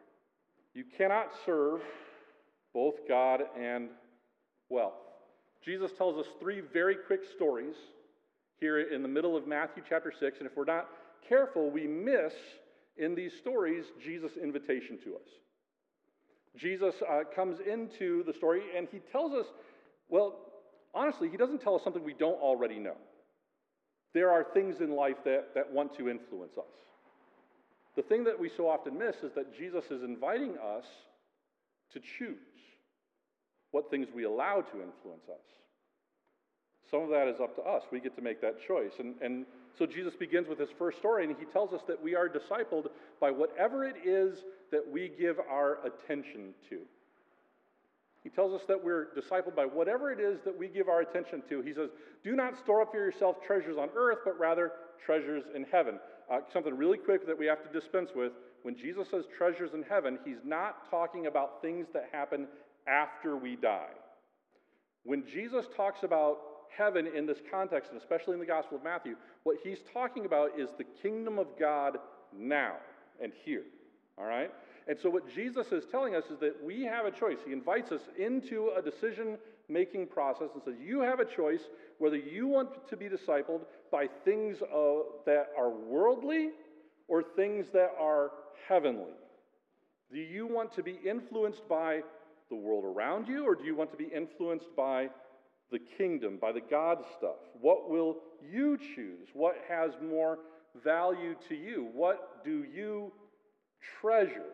You 0.73 0.83
cannot 0.97 1.27
serve 1.45 1.79
both 2.73 2.95
God 3.07 3.41
and 3.59 3.89
wealth. 4.69 4.93
Jesus 5.63 5.91
tells 5.97 6.17
us 6.17 6.31
three 6.39 6.61
very 6.73 6.95
quick 6.95 7.21
stories 7.35 7.75
here 8.59 8.79
in 8.79 9.01
the 9.01 9.07
middle 9.07 9.37
of 9.37 9.47
Matthew 9.47 9.83
chapter 9.87 10.11
6, 10.17 10.39
and 10.39 10.47
if 10.47 10.55
we're 10.55 10.65
not 10.65 10.89
careful, 11.27 11.69
we 11.69 11.87
miss 11.87 12.33
in 12.97 13.15
these 13.15 13.31
stories 13.39 13.85
Jesus' 14.03 14.33
invitation 14.41 14.97
to 15.03 15.15
us. 15.15 15.27
Jesus 16.57 16.95
uh, 17.09 17.21
comes 17.33 17.59
into 17.59 18.23
the 18.23 18.33
story 18.33 18.61
and 18.75 18.87
he 18.91 18.99
tells 19.11 19.33
us, 19.33 19.45
well, 20.09 20.50
honestly, 20.93 21.29
he 21.29 21.37
doesn't 21.37 21.61
tell 21.61 21.75
us 21.75 21.83
something 21.83 22.03
we 22.03 22.13
don't 22.13 22.41
already 22.41 22.79
know. 22.79 22.97
There 24.13 24.31
are 24.31 24.45
things 24.53 24.81
in 24.81 24.95
life 24.95 25.17
that, 25.25 25.55
that 25.55 25.71
want 25.71 25.95
to 25.97 26.09
influence 26.09 26.57
us. 26.57 26.65
The 27.95 28.01
thing 28.01 28.23
that 28.25 28.39
we 28.39 28.49
so 28.55 28.69
often 28.69 28.97
miss 28.97 29.17
is 29.23 29.33
that 29.35 29.57
Jesus 29.57 29.85
is 29.91 30.03
inviting 30.03 30.57
us 30.57 30.85
to 31.93 31.99
choose 32.17 32.37
what 33.71 33.89
things 33.89 34.07
we 34.13 34.23
allow 34.23 34.61
to 34.61 34.81
influence 34.81 35.27
us. 35.29 35.45
Some 36.89 37.03
of 37.03 37.09
that 37.09 37.27
is 37.27 37.39
up 37.39 37.55
to 37.55 37.61
us. 37.61 37.83
We 37.91 38.01
get 38.01 38.15
to 38.17 38.21
make 38.21 38.41
that 38.41 38.55
choice. 38.67 38.91
And, 38.99 39.15
and 39.21 39.45
so 39.77 39.85
Jesus 39.85 40.13
begins 40.13 40.49
with 40.49 40.59
his 40.59 40.69
first 40.77 40.97
story, 40.97 41.25
and 41.25 41.35
he 41.37 41.45
tells 41.45 41.71
us 41.71 41.81
that 41.87 42.01
we 42.01 42.15
are 42.15 42.27
discipled 42.27 42.87
by 43.19 43.31
whatever 43.31 43.85
it 43.85 43.95
is 44.03 44.39
that 44.71 44.83
we 44.91 45.09
give 45.17 45.37
our 45.49 45.77
attention 45.85 46.53
to. 46.69 46.79
He 48.23 48.29
tells 48.29 48.53
us 48.53 48.65
that 48.67 48.83
we're 48.83 49.07
discipled 49.17 49.55
by 49.55 49.65
whatever 49.65 50.11
it 50.11 50.19
is 50.19 50.39
that 50.45 50.57
we 50.57 50.67
give 50.67 50.89
our 50.89 51.01
attention 51.01 51.41
to. 51.49 51.61
He 51.61 51.73
says, 51.73 51.89
Do 52.23 52.35
not 52.35 52.57
store 52.57 52.81
up 52.81 52.91
for 52.91 52.97
yourself 52.97 53.37
treasures 53.45 53.77
on 53.77 53.89
earth, 53.95 54.19
but 54.23 54.39
rather 54.39 54.73
treasures 55.03 55.43
in 55.55 55.65
heaven. 55.71 55.99
Uh, 56.31 56.39
something 56.53 56.77
really 56.77 56.97
quick 56.97 57.25
that 57.25 57.37
we 57.37 57.47
have 57.47 57.63
to 57.63 57.79
dispense 57.79 58.11
with. 58.15 58.33
When 58.61 58.77
Jesus 58.77 59.09
says 59.09 59.25
treasures 59.35 59.71
in 59.73 59.83
heaven, 59.83 60.19
he's 60.23 60.43
not 60.45 60.89
talking 60.89 61.25
about 61.25 61.61
things 61.61 61.87
that 61.93 62.09
happen 62.11 62.47
after 62.87 63.35
we 63.35 63.55
die. 63.55 63.89
When 65.03 65.23
Jesus 65.25 65.65
talks 65.75 66.03
about 66.03 66.37
heaven 66.75 67.07
in 67.07 67.25
this 67.25 67.39
context, 67.49 67.91
and 67.91 67.99
especially 67.99 68.33
in 68.33 68.39
the 68.39 68.45
Gospel 68.45 68.77
of 68.77 68.83
Matthew, 68.83 69.15
what 69.43 69.57
he's 69.63 69.79
talking 69.93 70.25
about 70.25 70.59
is 70.59 70.69
the 70.77 70.85
kingdom 71.01 71.39
of 71.39 71.47
God 71.59 71.97
now 72.37 72.75
and 73.21 73.31
here. 73.43 73.63
All 74.17 74.25
right? 74.25 74.51
And 74.91 74.99
so, 74.99 75.09
what 75.09 75.33
Jesus 75.33 75.67
is 75.71 75.85
telling 75.89 76.15
us 76.15 76.25
is 76.25 76.37
that 76.39 76.61
we 76.61 76.83
have 76.83 77.05
a 77.05 77.11
choice. 77.11 77.37
He 77.45 77.53
invites 77.53 77.93
us 77.93 78.01
into 78.19 78.71
a 78.77 78.81
decision 78.81 79.37
making 79.69 80.07
process 80.07 80.49
and 80.53 80.61
says, 80.61 80.73
You 80.85 80.99
have 80.99 81.21
a 81.21 81.23
choice 81.23 81.61
whether 81.97 82.17
you 82.17 82.45
want 82.45 82.89
to 82.89 82.97
be 82.97 83.07
discipled 83.07 83.61
by 83.89 84.09
things 84.25 84.61
uh, 84.61 84.67
that 85.25 85.47
are 85.57 85.69
worldly 85.69 86.49
or 87.07 87.23
things 87.23 87.67
that 87.71 87.91
are 87.97 88.31
heavenly. 88.67 89.13
Do 90.11 90.19
you 90.19 90.45
want 90.45 90.75
to 90.75 90.83
be 90.83 90.99
influenced 91.07 91.69
by 91.69 92.01
the 92.49 92.57
world 92.57 92.83
around 92.83 93.29
you, 93.29 93.47
or 93.47 93.55
do 93.55 93.63
you 93.63 93.77
want 93.77 93.91
to 93.91 93.97
be 93.97 94.09
influenced 94.13 94.75
by 94.75 95.07
the 95.71 95.79
kingdom, 95.97 96.37
by 96.37 96.51
the 96.51 96.59
God 96.59 96.97
stuff? 97.17 97.37
What 97.61 97.89
will 97.89 98.17
you 98.51 98.77
choose? 98.93 99.29
What 99.31 99.55
has 99.69 99.91
more 100.03 100.39
value 100.83 101.37
to 101.47 101.55
you? 101.55 101.87
What 101.93 102.43
do 102.43 102.65
you 102.75 103.13
treasure? 104.01 104.51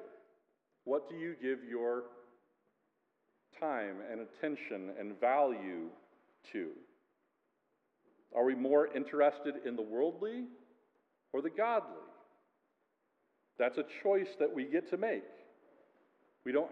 What 0.87 1.09
do 1.09 1.17
you 1.17 1.35
give 1.41 1.59
your 1.69 2.03
time 3.59 3.97
and 4.09 4.21
attention 4.21 4.93
and 4.97 5.19
value 5.19 5.89
to? 6.53 6.69
Are 8.33 8.45
we 8.45 8.55
more 8.55 8.87
interested 8.95 9.55
in 9.65 9.75
the 9.75 9.81
worldly 9.81 10.45
or 11.33 11.41
the 11.41 11.49
godly? 11.49 12.07
That's 13.59 13.77
a 13.77 13.83
choice 14.01 14.29
that 14.39 14.55
we 14.55 14.63
get 14.63 14.89
to 14.91 14.97
make. 14.97 15.25
We 16.45 16.53
don't 16.53 16.71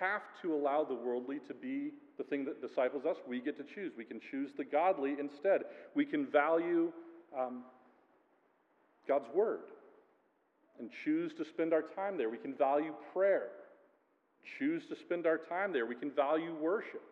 have 0.00 0.20
to 0.42 0.54
allow 0.54 0.84
the 0.84 0.94
worldly 0.94 1.38
to 1.48 1.54
be 1.54 1.92
the 2.18 2.24
thing 2.24 2.44
that 2.44 2.60
disciples 2.60 3.06
us. 3.06 3.16
We 3.26 3.40
get 3.40 3.56
to 3.56 3.64
choose. 3.74 3.92
We 3.96 4.04
can 4.04 4.20
choose 4.30 4.50
the 4.58 4.66
godly 4.66 5.14
instead. 5.18 5.62
We 5.94 6.04
can 6.04 6.26
value 6.30 6.92
um, 7.34 7.62
God's 9.08 9.28
Word 9.34 9.60
and 10.78 10.90
choose 11.04 11.32
to 11.34 11.44
spend 11.44 11.72
our 11.72 11.82
time 11.82 12.16
there. 12.16 12.28
We 12.28 12.38
can 12.38 12.54
value 12.54 12.92
prayer, 13.12 13.48
choose 14.58 14.82
to 14.88 14.96
spend 14.96 15.26
our 15.26 15.38
time 15.38 15.72
there. 15.72 15.86
We 15.86 15.94
can 15.94 16.10
value 16.10 16.54
worship 16.54 17.02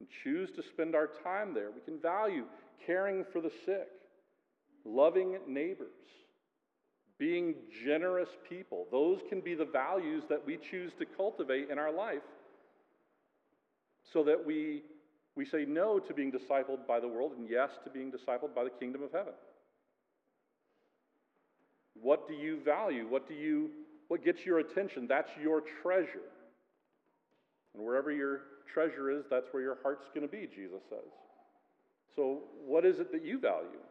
and 0.00 0.08
choose 0.22 0.50
to 0.56 0.62
spend 0.62 0.94
our 0.94 1.08
time 1.22 1.54
there. 1.54 1.70
We 1.70 1.80
can 1.80 2.00
value 2.00 2.44
caring 2.86 3.24
for 3.32 3.40
the 3.40 3.50
sick, 3.66 3.88
loving 4.84 5.38
neighbors, 5.46 5.88
being 7.18 7.54
generous 7.84 8.28
people. 8.48 8.86
Those 8.90 9.20
can 9.28 9.40
be 9.40 9.54
the 9.54 9.64
values 9.64 10.22
that 10.28 10.44
we 10.44 10.58
choose 10.70 10.92
to 10.98 11.04
cultivate 11.04 11.70
in 11.70 11.78
our 11.78 11.92
life 11.92 12.22
so 14.12 14.22
that 14.24 14.44
we, 14.44 14.82
we 15.36 15.44
say 15.44 15.64
no 15.66 15.98
to 15.98 16.14
being 16.14 16.32
discipled 16.32 16.86
by 16.86 17.00
the 17.00 17.08
world 17.08 17.32
and 17.36 17.48
yes 17.48 17.70
to 17.84 17.90
being 17.90 18.10
discipled 18.10 18.54
by 18.54 18.64
the 18.64 18.70
kingdom 18.70 19.02
of 19.02 19.12
heaven. 19.12 19.34
What 22.02 22.28
do 22.28 22.34
you 22.34 22.60
value? 22.64 23.06
What 23.08 23.28
do 23.28 23.34
you 23.34 23.70
what 24.08 24.24
gets 24.24 24.44
your 24.44 24.58
attention? 24.58 25.06
That's 25.06 25.30
your 25.40 25.62
treasure. 25.82 26.28
And 27.74 27.84
wherever 27.84 28.10
your 28.10 28.40
treasure 28.72 29.10
is, 29.10 29.24
that's 29.30 29.46
where 29.52 29.62
your 29.62 29.78
heart's 29.82 30.06
going 30.14 30.26
to 30.26 30.32
be, 30.32 30.48
Jesus 30.52 30.80
says. 30.88 31.12
So, 32.16 32.40
what 32.66 32.84
is 32.84 32.98
it 32.98 33.12
that 33.12 33.24
you 33.24 33.38
value? 33.38 33.84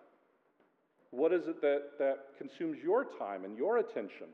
What 1.12 1.32
is 1.32 1.48
it 1.48 1.62
that, 1.62 1.84
that 2.00 2.26
consumes 2.38 2.80
your 2.84 3.06
time 3.18 3.46
and 3.46 3.58
your 3.58 3.78
attention? 3.78 4.28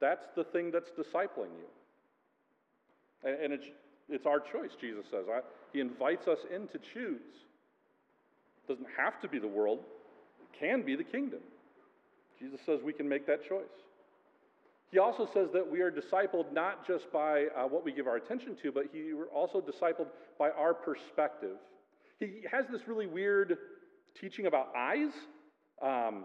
That's 0.00 0.26
the 0.36 0.44
thing 0.44 0.70
that's 0.70 0.90
discipling 0.90 1.54
you. 1.56 1.68
And, 3.24 3.40
and 3.40 3.52
it's, 3.52 3.66
it's 4.10 4.26
our 4.26 4.40
choice, 4.40 4.72
Jesus 4.78 5.06
says. 5.10 5.24
I, 5.32 5.40
he 5.72 5.80
invites 5.80 6.28
us 6.28 6.40
in 6.54 6.68
to 6.68 6.78
choose. 6.92 7.20
It 8.64 8.68
doesn't 8.68 8.88
have 8.98 9.20
to 9.22 9.28
be 9.28 9.38
the 9.38 9.48
world, 9.48 9.78
it 10.40 10.58
can 10.58 10.82
be 10.82 10.96
the 10.96 11.04
kingdom. 11.04 11.40
Jesus 12.38 12.60
says 12.66 12.80
we 12.84 12.92
can 12.92 13.08
make 13.08 13.26
that 13.26 13.46
choice. 13.48 13.64
He 14.90 14.98
also 14.98 15.28
says 15.32 15.48
that 15.52 15.68
we 15.68 15.80
are 15.80 15.90
discipled 15.90 16.52
not 16.52 16.86
just 16.86 17.10
by 17.12 17.46
uh, 17.56 17.66
what 17.66 17.84
we 17.84 17.92
give 17.92 18.06
our 18.06 18.16
attention 18.16 18.56
to, 18.62 18.70
but 18.70 18.84
he, 18.92 19.12
we're 19.12 19.26
also 19.26 19.60
discipled 19.60 20.06
by 20.38 20.50
our 20.50 20.74
perspective. 20.74 21.56
He 22.20 22.42
has 22.50 22.66
this 22.70 22.82
really 22.86 23.06
weird 23.06 23.58
teaching 24.18 24.46
about 24.46 24.68
eyes. 24.76 25.10
Um, 25.82 26.24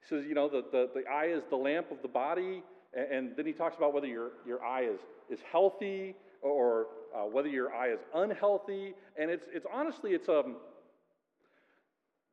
he 0.00 0.08
says, 0.08 0.24
you 0.26 0.34
know, 0.34 0.48
the, 0.48 0.64
the, 0.70 0.88
the 0.94 1.10
eye 1.10 1.26
is 1.26 1.42
the 1.50 1.56
lamp 1.56 1.90
of 1.90 2.00
the 2.00 2.08
body, 2.08 2.62
and, 2.94 3.12
and 3.12 3.36
then 3.36 3.44
he 3.44 3.52
talks 3.52 3.76
about 3.76 3.92
whether 3.92 4.06
your, 4.06 4.30
your 4.46 4.64
eye 4.64 4.84
is, 4.84 5.00
is 5.28 5.40
healthy 5.50 6.14
or 6.42 6.86
uh, 7.14 7.22
whether 7.22 7.48
your 7.48 7.74
eye 7.74 7.88
is 7.88 7.98
unhealthy. 8.14 8.94
And 9.20 9.30
it's, 9.30 9.46
it's 9.52 9.66
honestly, 9.72 10.12
it's 10.12 10.28
um, 10.28 10.56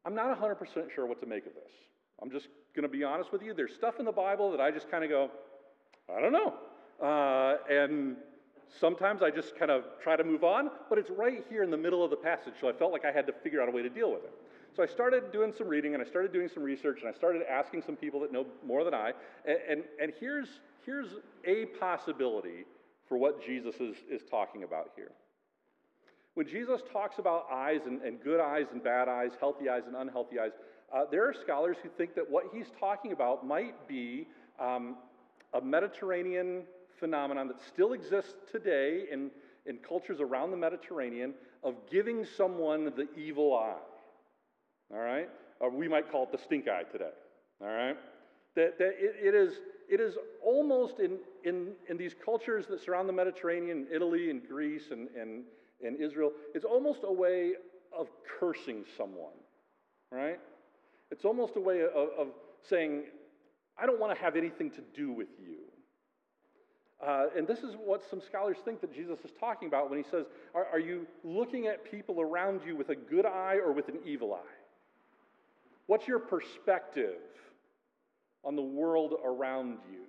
I'm 0.06 0.15
not 0.15 0.39
100% 0.39 0.58
sure 0.93 1.06
what 1.06 1.19
to 1.21 1.26
make 1.26 1.45
of 1.45 1.54
this. 1.54 1.71
I'm 2.24 2.32
just 2.32 2.48
going 2.74 2.84
to 2.84 2.90
be 2.90 3.04
honest 3.04 3.34
with 3.34 3.44
you. 3.44 3.54
There's 3.54 3.74
stuff 3.74 4.00
in 4.00 4.06
the 4.06 4.12
Bible 4.12 4.50
that 4.52 4.62
I 4.62 4.72
just 4.72 4.90
kind 4.90 5.04
of 5.04 5.10
go, 5.10 5.30
I 6.10 6.22
don't 6.22 6.32
know. 6.32 6.54
Uh, 7.06 7.58
and 7.70 8.16
sometimes 8.80 9.22
I 9.22 9.30
just 9.30 9.58
kind 9.60 9.70
of 9.70 9.84
try 10.02 10.16
to 10.16 10.24
move 10.24 10.46
on, 10.46 10.72
but 10.90 10.98
it's 10.98 11.10
right 11.10 11.44
here 11.50 11.64
in 11.64 11.70
the 11.70 11.78
middle 11.78 12.02
of 12.02 12.12
the 12.12 12.16
passage, 12.16 12.54
so 12.62 12.70
I 12.70 12.72
felt 12.72 12.94
like 12.94 13.04
I 13.04 13.12
had 13.12 13.28
to 13.28 13.34
figure 13.34 13.62
out 13.62 13.68
a 13.68 13.72
way 13.72 13.82
to 13.82 13.90
deal 13.90 14.10
with 14.10 14.24
it. 14.24 14.34
So 14.74 14.82
I 14.82 14.86
started 14.86 15.34
doing 15.34 15.52
some 15.56 15.68
reading 15.68 15.96
and 15.96 16.02
I 16.02 16.06
started 16.06 16.32
doing 16.32 16.48
some 16.48 16.64
research 16.64 17.02
and 17.02 17.10
I 17.10 17.14
started 17.14 17.42
asking 17.44 17.84
some 17.86 17.98
people 17.98 18.22
that 18.22 18.32
know 18.32 18.46
more 18.66 18.86
than 18.86 18.94
I. 18.94 19.12
And, 19.46 19.58
and, 19.70 19.84
and 20.02 20.14
here's, 20.18 20.48
here's 20.86 21.10
a 21.46 21.66
possibility 21.78 22.66
for 23.08 23.18
what 23.18 23.46
Jesus 23.46 23.76
is, 23.76 23.98
is 24.10 24.22
talking 24.32 24.64
about 24.64 24.92
here. 24.96 25.12
When 26.34 26.48
Jesus 26.48 26.82
talks 26.92 27.20
about 27.20 27.46
eyes 27.52 27.82
and, 27.86 28.02
and 28.02 28.20
good 28.20 28.40
eyes 28.40 28.66
and 28.72 28.84
bad 28.84 29.08
eyes, 29.08 29.32
healthy 29.40 29.70
eyes 29.70 29.84
and 29.86 29.96
unhealthy 29.96 30.40
eyes, 30.40 30.52
uh, 30.93 31.06
there 31.10 31.27
are 31.27 31.34
scholars 31.34 31.77
who 31.82 31.89
think 31.89 32.13
that 32.15 32.29
what 32.29 32.45
he's 32.53 32.67
talking 32.79 33.12
about 33.12 33.45
might 33.45 33.88
be 33.88 34.27
um, 34.60 34.95
a 35.53 35.62
Mediterranean 35.62 36.63
phenomenon 36.99 37.47
that 37.47 37.62
still 37.62 37.93
exists 37.93 38.36
today 38.51 39.06
in, 39.12 39.32
in 39.65 39.77
cultures 39.77 40.19
around 40.19 40.51
the 40.51 40.58
Mediterranean 40.58 41.34
of 41.63 41.75
giving 41.89 42.25
someone 42.38 42.86
the 42.95 43.08
evil 43.17 43.56
eye. 43.58 43.73
All 44.93 44.99
right? 44.99 45.29
Or 45.60 45.71
we 45.71 45.88
might 45.88 46.12
call 46.12 46.23
it 46.23 46.32
the 46.32 46.38
stink 46.38 46.67
eye 46.67 46.84
today. 46.91 47.12
All 47.60 47.67
right? 47.67 47.97
That, 48.56 48.77
that 48.77 48.93
it, 48.99 49.15
it, 49.19 49.34
is, 49.34 49.53
it 49.89 49.99
is 49.99 50.15
almost 50.43 50.99
in, 50.99 51.17
in, 51.43 51.71
in 51.89 51.97
these 51.97 52.13
cultures 52.23 52.67
that 52.67 52.84
surround 52.84 53.10
the 53.10 53.13
Mediterranean, 53.13 53.88
Italy 53.91 54.29
and 54.29 54.47
Greece 54.47 54.91
and, 54.91 55.08
and, 55.19 55.43
and 55.84 55.99
Israel, 55.99 56.32
it's 56.53 56.65
almost 56.65 56.99
a 57.03 57.12
way 57.12 57.53
of 57.97 58.10
cursing 58.39 58.86
someone. 58.95 59.34
Right? 60.12 60.39
It's 61.13 61.26
almost 61.26 61.58
a 61.58 61.60
way 61.60 61.82
of, 61.82 62.10
of 62.17 62.28
saying, 62.67 63.04
I 63.78 63.86
don't 63.86 63.99
want 63.99 64.17
to 64.17 64.19
have 64.19 64.36
anything 64.36 64.71
to 64.71 64.82
do 64.95 65.12
with 65.12 65.28
you. 65.39 65.58
Uh, 67.06 67.28
and 67.38 67.47
this 67.47 67.60
is 67.60 67.76
what 67.76 68.02
some 68.10 68.19
scholars 68.19 68.58
think 68.65 68.82
that 68.82 68.91
Jesus 68.91 69.19
is 69.23 69.30
talking 69.39 69.67
about 69.67 69.91
when 69.91 70.02
he 70.02 70.10
says, 70.10 70.26
are, 70.56 70.65
are 70.65 70.80
you 70.80 71.06
looking 71.23 71.67
at 71.67 71.89
people 71.89 72.19
around 72.19 72.62
you 72.65 72.76
with 72.76 72.89
a 72.89 72.95
good 72.95 73.28
eye 73.28 73.60
or 73.63 73.73
with 73.73 73.89
an 73.89 73.99
evil 74.04 74.34
eye? 74.34 74.56
What's 75.86 76.08
your 76.08 76.17
perspective 76.17 77.19
on 78.43 78.56
the 78.56 78.63
world 78.63 79.13
around 79.23 79.78
you? 79.91 79.99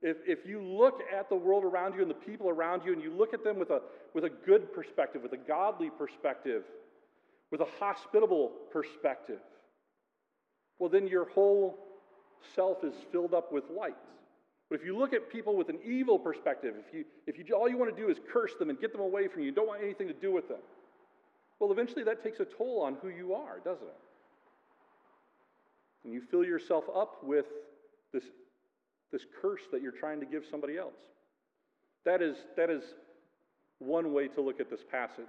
If, 0.00 0.16
if 0.26 0.46
you 0.46 0.62
look 0.62 1.02
at 1.14 1.28
the 1.28 1.36
world 1.36 1.64
around 1.64 1.96
you 1.96 2.00
and 2.00 2.10
the 2.10 2.14
people 2.14 2.48
around 2.48 2.82
you 2.86 2.94
and 2.94 3.02
you 3.02 3.12
look 3.12 3.34
at 3.34 3.44
them 3.44 3.58
with 3.58 3.68
a, 3.68 3.82
with 4.14 4.24
a 4.24 4.30
good 4.30 4.72
perspective, 4.72 5.22
with 5.22 5.34
a 5.34 5.36
godly 5.36 5.90
perspective, 5.90 6.62
with 7.50 7.60
a 7.60 7.68
hospitable 7.78 8.52
perspective, 8.72 9.40
well, 10.78 10.90
then 10.90 11.06
your 11.06 11.28
whole 11.30 11.78
self 12.54 12.84
is 12.84 12.94
filled 13.12 13.34
up 13.34 13.52
with 13.52 13.64
light. 13.70 13.96
But 14.68 14.80
if 14.80 14.86
you 14.86 14.96
look 14.96 15.12
at 15.12 15.30
people 15.30 15.56
with 15.56 15.68
an 15.68 15.78
evil 15.84 16.18
perspective, 16.18 16.74
if 16.78 16.94
you, 16.94 17.04
if 17.26 17.38
you 17.38 17.54
all 17.54 17.68
you 17.68 17.76
want 17.76 17.94
to 17.94 18.02
do 18.02 18.10
is 18.10 18.18
curse 18.32 18.52
them 18.58 18.70
and 18.70 18.80
get 18.80 18.92
them 18.92 19.00
away 19.00 19.28
from 19.28 19.42
you, 19.42 19.46
you 19.46 19.52
don't 19.52 19.68
want 19.68 19.82
anything 19.82 20.08
to 20.08 20.14
do 20.14 20.32
with 20.32 20.48
them, 20.48 20.60
well, 21.60 21.70
eventually 21.70 22.04
that 22.04 22.22
takes 22.22 22.40
a 22.40 22.44
toll 22.44 22.82
on 22.82 22.96
who 23.00 23.08
you 23.08 23.34
are, 23.34 23.60
doesn't 23.64 23.86
it? 23.86 24.00
And 26.04 26.12
you 26.12 26.20
fill 26.30 26.44
yourself 26.44 26.84
up 26.94 27.22
with 27.22 27.46
this, 28.12 28.24
this 29.12 29.22
curse 29.40 29.62
that 29.72 29.80
you're 29.80 29.92
trying 29.92 30.20
to 30.20 30.26
give 30.26 30.44
somebody 30.50 30.76
else. 30.76 30.98
That 32.04 32.20
is, 32.20 32.36
that 32.56 32.68
is 32.68 32.82
one 33.78 34.12
way 34.12 34.28
to 34.28 34.40
look 34.40 34.60
at 34.60 34.70
this 34.70 34.80
passage. 34.90 35.24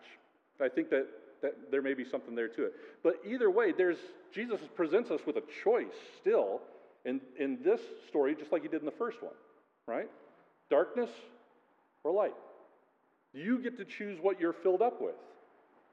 I 0.62 0.70
think 0.70 0.90
that, 0.90 1.08
that 1.42 1.72
there 1.72 1.82
may 1.82 1.94
be 1.94 2.06
something 2.06 2.36
there 2.36 2.48
to 2.48 2.66
it. 2.66 2.74
But 3.04 3.16
either 3.26 3.50
way, 3.50 3.72
there's, 3.72 3.98
Jesus 4.34 4.60
presents 4.76 5.12
us 5.12 5.22
with 5.26 5.38
a 5.38 5.44
choice 5.64 5.94
still 6.20 6.62
in, 7.06 7.22
in 7.38 7.60
this 7.64 7.82
story, 8.10 8.36
just 8.36 8.52
like 8.52 8.62
he 8.64 8.68
did 8.68 8.82
in 8.82 8.86
the 8.86 8.92
first 8.92 9.22
one, 9.22 9.34
right? 9.88 10.10
Darkness 10.70 11.10
or 12.04 12.12
light. 12.12 12.34
You 13.34 13.60
get 13.60 13.78
to 13.78 13.86
choose 13.86 14.18
what 14.22 14.40
you're 14.40 14.54
filled 14.54 14.82
up 14.82 15.02
with. 15.02 15.16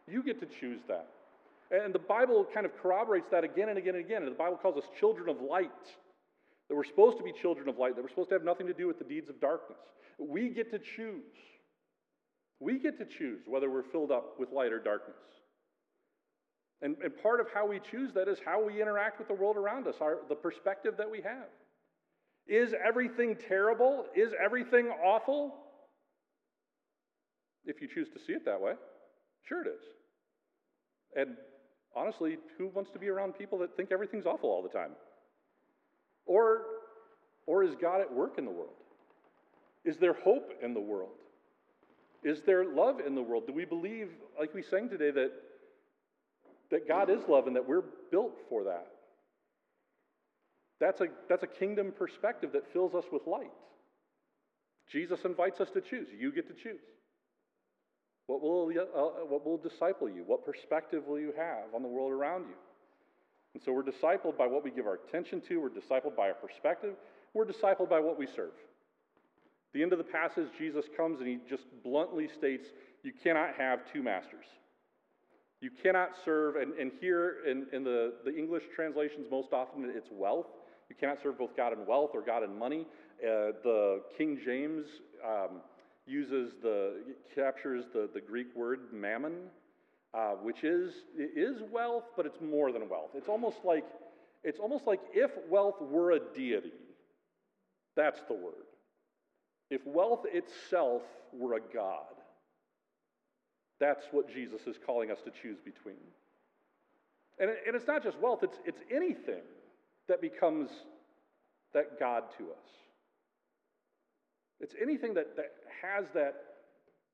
You 0.08 0.22
get 0.22 0.40
to 0.40 0.46
choose 0.46 0.80
that. 0.88 1.08
And 1.70 1.94
the 1.94 1.98
Bible 1.98 2.46
kind 2.52 2.66
of 2.66 2.76
corroborates 2.80 3.28
that 3.30 3.44
again 3.44 3.68
and 3.68 3.78
again 3.78 3.94
and 3.94 4.04
again. 4.04 4.22
And 4.22 4.30
the 4.30 4.36
Bible 4.36 4.58
calls 4.58 4.76
us 4.76 4.84
children 4.98 5.28
of 5.28 5.40
light. 5.40 5.70
That 6.68 6.76
we're 6.76 6.84
supposed 6.84 7.18
to 7.18 7.24
be 7.24 7.32
children 7.32 7.68
of 7.68 7.78
light, 7.78 7.96
that 7.96 8.02
we're 8.02 8.10
supposed 8.10 8.28
to 8.28 8.34
have 8.34 8.44
nothing 8.44 8.66
to 8.66 8.74
do 8.74 8.86
with 8.86 8.98
the 8.98 9.04
deeds 9.04 9.28
of 9.28 9.40
darkness. 9.40 9.78
We 10.18 10.48
get 10.50 10.70
to 10.70 10.78
choose. 10.78 11.22
We 12.62 12.78
get 12.78 12.96
to 12.98 13.04
choose 13.04 13.42
whether 13.46 13.68
we're 13.68 13.82
filled 13.82 14.12
up 14.12 14.38
with 14.38 14.52
light 14.52 14.72
or 14.72 14.78
darkness. 14.78 15.16
And, 16.80 16.96
and 17.02 17.16
part 17.20 17.40
of 17.40 17.46
how 17.52 17.66
we 17.66 17.80
choose 17.90 18.12
that 18.14 18.28
is 18.28 18.38
how 18.44 18.64
we 18.64 18.80
interact 18.80 19.18
with 19.18 19.28
the 19.28 19.34
world 19.34 19.56
around 19.56 19.88
us, 19.88 19.96
our, 20.00 20.18
the 20.28 20.34
perspective 20.36 20.94
that 20.98 21.10
we 21.10 21.20
have. 21.22 21.48
Is 22.46 22.72
everything 22.86 23.36
terrible? 23.36 24.06
Is 24.14 24.32
everything 24.42 24.88
awful? 25.04 25.54
If 27.64 27.80
you 27.80 27.88
choose 27.92 28.08
to 28.14 28.20
see 28.24 28.32
it 28.32 28.44
that 28.44 28.60
way, 28.60 28.72
sure 29.48 29.62
it 29.62 29.68
is. 29.68 29.82
And 31.16 31.36
honestly, 31.96 32.38
who 32.58 32.68
wants 32.68 32.90
to 32.92 32.98
be 32.98 33.08
around 33.08 33.32
people 33.32 33.58
that 33.58 33.76
think 33.76 33.90
everything's 33.92 34.26
awful 34.26 34.50
all 34.50 34.62
the 34.62 34.68
time? 34.68 34.92
Or, 36.26 36.62
or 37.46 37.64
is 37.64 37.74
God 37.80 38.00
at 38.00 38.12
work 38.12 38.38
in 38.38 38.44
the 38.44 38.50
world? 38.50 38.74
Is 39.84 39.96
there 39.98 40.14
hope 40.14 40.52
in 40.62 40.74
the 40.74 40.80
world? 40.80 41.21
Is 42.22 42.40
there 42.46 42.64
love 42.64 43.00
in 43.04 43.14
the 43.14 43.22
world? 43.22 43.44
Do 43.46 43.52
we 43.52 43.64
believe, 43.64 44.08
like 44.38 44.54
we 44.54 44.62
sang 44.62 44.88
today, 44.88 45.10
that, 45.10 45.32
that 46.70 46.88
God 46.88 47.10
is 47.10 47.20
love 47.28 47.46
and 47.46 47.56
that 47.56 47.68
we're 47.68 47.84
built 48.10 48.38
for 48.48 48.64
that? 48.64 48.86
That's 50.80 51.00
a, 51.00 51.06
that's 51.28 51.42
a 51.42 51.46
kingdom 51.46 51.92
perspective 51.96 52.50
that 52.52 52.72
fills 52.72 52.94
us 52.94 53.04
with 53.12 53.22
light. 53.26 53.52
Jesus 54.90 55.20
invites 55.24 55.60
us 55.60 55.68
to 55.74 55.80
choose. 55.80 56.08
You 56.16 56.32
get 56.32 56.48
to 56.48 56.54
choose. 56.54 56.80
What 58.26 58.40
will, 58.40 58.70
uh, 58.70 59.24
what 59.26 59.44
will 59.44 59.58
disciple 59.58 60.08
you? 60.08 60.22
What 60.26 60.44
perspective 60.44 61.04
will 61.06 61.18
you 61.18 61.32
have 61.36 61.74
on 61.74 61.82
the 61.82 61.88
world 61.88 62.12
around 62.12 62.42
you? 62.42 62.54
And 63.54 63.62
so 63.62 63.72
we're 63.72 63.82
discipled 63.82 64.38
by 64.38 64.46
what 64.46 64.64
we 64.64 64.70
give 64.70 64.86
our 64.86 64.98
attention 65.06 65.42
to, 65.48 65.60
we're 65.60 65.68
discipled 65.68 66.16
by 66.16 66.28
our 66.28 66.34
perspective, 66.34 66.94
we're 67.34 67.44
discipled 67.44 67.90
by 67.90 68.00
what 68.00 68.18
we 68.18 68.26
serve. 68.26 68.52
The 69.72 69.82
end 69.82 69.92
of 69.92 69.98
the 69.98 70.04
passage, 70.04 70.48
Jesus 70.58 70.84
comes 70.96 71.20
and 71.20 71.28
he 71.28 71.38
just 71.48 71.64
bluntly 71.82 72.28
states, 72.28 72.68
You 73.02 73.12
cannot 73.22 73.54
have 73.56 73.80
two 73.92 74.02
masters. 74.02 74.44
You 75.60 75.70
cannot 75.82 76.10
serve, 76.24 76.56
and, 76.56 76.74
and 76.74 76.90
here 77.00 77.36
in, 77.48 77.66
in 77.72 77.84
the, 77.84 78.14
the 78.24 78.36
English 78.36 78.64
translations, 78.74 79.28
most 79.30 79.52
often 79.52 79.90
it's 79.94 80.08
wealth. 80.10 80.46
You 80.90 80.96
cannot 80.98 81.18
serve 81.22 81.38
both 81.38 81.56
God 81.56 81.72
and 81.72 81.86
wealth 81.86 82.10
or 82.14 82.20
God 82.20 82.42
and 82.42 82.58
money. 82.58 82.86
Uh, 83.22 83.54
the 83.62 84.02
King 84.18 84.38
James 84.44 84.84
um, 85.24 85.60
uses 86.04 86.52
the, 86.62 86.96
captures 87.34 87.84
the, 87.92 88.10
the 88.12 88.20
Greek 88.20 88.48
word 88.56 88.80
mammon, 88.92 89.34
uh, 90.12 90.32
which 90.32 90.64
is, 90.64 90.92
is 91.16 91.62
wealth, 91.70 92.04
but 92.16 92.26
it's 92.26 92.40
more 92.40 92.72
than 92.72 92.88
wealth. 92.88 93.10
It's 93.14 93.28
almost 93.28 93.58
like, 93.64 93.84
it's 94.42 94.58
almost 94.58 94.86
like 94.86 95.00
if 95.14 95.30
wealth 95.48 95.80
were 95.80 96.10
a 96.10 96.18
deity, 96.18 96.72
that's 97.94 98.20
the 98.28 98.34
word. 98.34 98.66
If 99.72 99.86
wealth 99.86 100.26
itself 100.30 101.00
were 101.32 101.54
a 101.54 101.60
god, 101.72 102.04
that's 103.80 104.04
what 104.10 104.30
Jesus 104.30 104.60
is 104.66 104.76
calling 104.84 105.10
us 105.10 105.16
to 105.24 105.30
choose 105.30 105.56
between. 105.64 105.96
And, 107.38 107.48
and 107.66 107.74
it's 107.74 107.86
not 107.86 108.02
just 108.02 108.18
wealth, 108.20 108.40
it's, 108.42 108.58
it's 108.66 108.82
anything 108.90 109.40
that 110.08 110.20
becomes 110.20 110.68
that 111.72 111.98
God 111.98 112.24
to 112.36 112.44
us. 112.44 112.68
It's 114.60 114.74
anything 114.80 115.14
that, 115.14 115.36
that 115.36 115.52
has 115.80 116.04
that, 116.12 116.34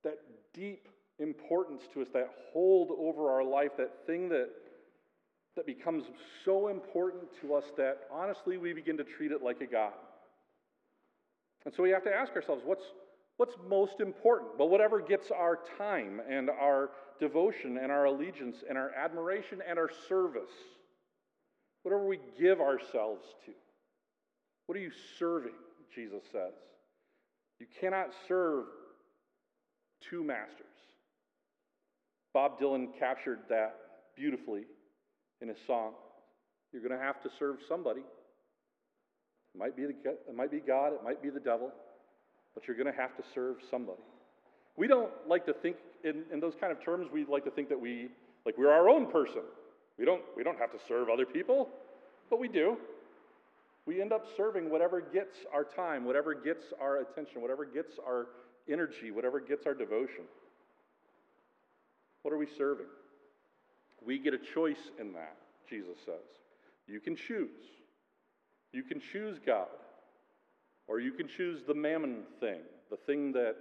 that 0.02 0.18
deep 0.52 0.88
importance 1.20 1.82
to 1.94 2.02
us, 2.02 2.08
that 2.12 2.28
hold 2.52 2.90
over 2.98 3.30
our 3.30 3.44
life, 3.44 3.70
that 3.78 4.04
thing 4.04 4.28
that, 4.30 4.48
that 5.54 5.64
becomes 5.64 6.02
so 6.44 6.66
important 6.66 7.22
to 7.40 7.54
us 7.54 7.66
that 7.76 8.00
honestly 8.12 8.56
we 8.56 8.72
begin 8.72 8.96
to 8.96 9.04
treat 9.04 9.30
it 9.30 9.44
like 9.44 9.60
a 9.60 9.66
God. 9.66 9.92
And 11.64 11.74
so 11.74 11.82
we 11.82 11.90
have 11.90 12.04
to 12.04 12.14
ask 12.14 12.34
ourselves 12.34 12.62
what's, 12.64 12.84
what's 13.36 13.54
most 13.68 14.00
important? 14.00 14.50
Well, 14.58 14.68
whatever 14.68 15.00
gets 15.00 15.30
our 15.30 15.58
time 15.76 16.20
and 16.28 16.50
our 16.50 16.90
devotion 17.20 17.78
and 17.78 17.90
our 17.90 18.06
allegiance 18.06 18.58
and 18.68 18.78
our 18.78 18.90
admiration 18.92 19.60
and 19.68 19.78
our 19.78 19.90
service, 20.08 20.50
whatever 21.82 22.06
we 22.06 22.20
give 22.38 22.60
ourselves 22.60 23.24
to. 23.46 23.52
What 24.66 24.76
are 24.76 24.80
you 24.80 24.92
serving? 25.18 25.54
Jesus 25.94 26.22
says. 26.30 26.52
You 27.58 27.66
cannot 27.80 28.08
serve 28.28 28.66
two 30.08 30.22
masters. 30.22 30.66
Bob 32.32 32.60
Dylan 32.60 32.88
captured 32.98 33.40
that 33.48 33.74
beautifully 34.16 34.64
in 35.40 35.48
his 35.48 35.56
song. 35.66 35.92
You're 36.72 36.82
going 36.82 36.98
to 36.98 37.04
have 37.04 37.20
to 37.22 37.30
serve 37.38 37.56
somebody. 37.68 38.02
It 39.54 39.58
might 39.58 39.76
be, 39.76 39.84
the, 39.84 39.94
it 40.10 40.34
might 40.34 40.50
be 40.50 40.60
God, 40.60 40.92
it 40.92 41.02
might 41.02 41.22
be 41.22 41.30
the 41.30 41.40
devil, 41.40 41.72
but 42.54 42.66
you're 42.66 42.76
going 42.76 42.92
to 42.92 43.00
have 43.00 43.16
to 43.16 43.22
serve 43.34 43.56
somebody. 43.70 44.02
We 44.76 44.86
don't 44.86 45.10
like 45.26 45.44
to 45.46 45.52
think 45.52 45.76
in, 46.04 46.24
in 46.32 46.40
those 46.40 46.54
kind 46.60 46.72
of 46.72 46.82
terms. 46.84 47.08
We 47.12 47.24
like 47.24 47.44
to 47.44 47.50
think 47.50 47.68
that 47.68 47.80
we, 47.80 48.08
like 48.46 48.56
we're 48.56 48.70
our 48.70 48.88
own 48.88 49.10
person. 49.10 49.42
We 49.98 50.04
don't, 50.04 50.22
we 50.36 50.44
don't 50.44 50.58
have 50.58 50.70
to 50.72 50.78
serve 50.86 51.08
other 51.08 51.26
people, 51.26 51.68
but 52.30 52.38
we 52.38 52.48
do. 52.48 52.76
We 53.86 54.00
end 54.00 54.12
up 54.12 54.24
serving 54.36 54.70
whatever 54.70 55.00
gets 55.00 55.34
our 55.52 55.64
time, 55.64 56.04
whatever 56.04 56.34
gets 56.34 56.62
our 56.80 56.98
attention, 56.98 57.40
whatever 57.40 57.64
gets 57.64 57.94
our 58.06 58.26
energy, 58.70 59.10
whatever 59.10 59.40
gets 59.40 59.66
our 59.66 59.74
devotion. 59.74 60.24
What 62.22 62.34
are 62.34 62.38
we 62.38 62.46
serving? 62.58 62.86
We 64.04 64.18
get 64.18 64.34
a 64.34 64.38
choice 64.54 64.90
in 65.00 65.12
that, 65.14 65.36
Jesus 65.68 65.96
says. 66.04 66.14
You 66.86 67.00
can 67.00 67.16
choose. 67.16 67.48
You 68.72 68.82
can 68.82 69.00
choose 69.12 69.38
God, 69.44 69.68
or 70.86 71.00
you 71.00 71.12
can 71.12 71.28
choose 71.28 71.62
the 71.66 71.74
mammon 71.74 72.22
thing, 72.40 72.60
the 72.90 72.96
thing 72.96 73.32
that, 73.32 73.56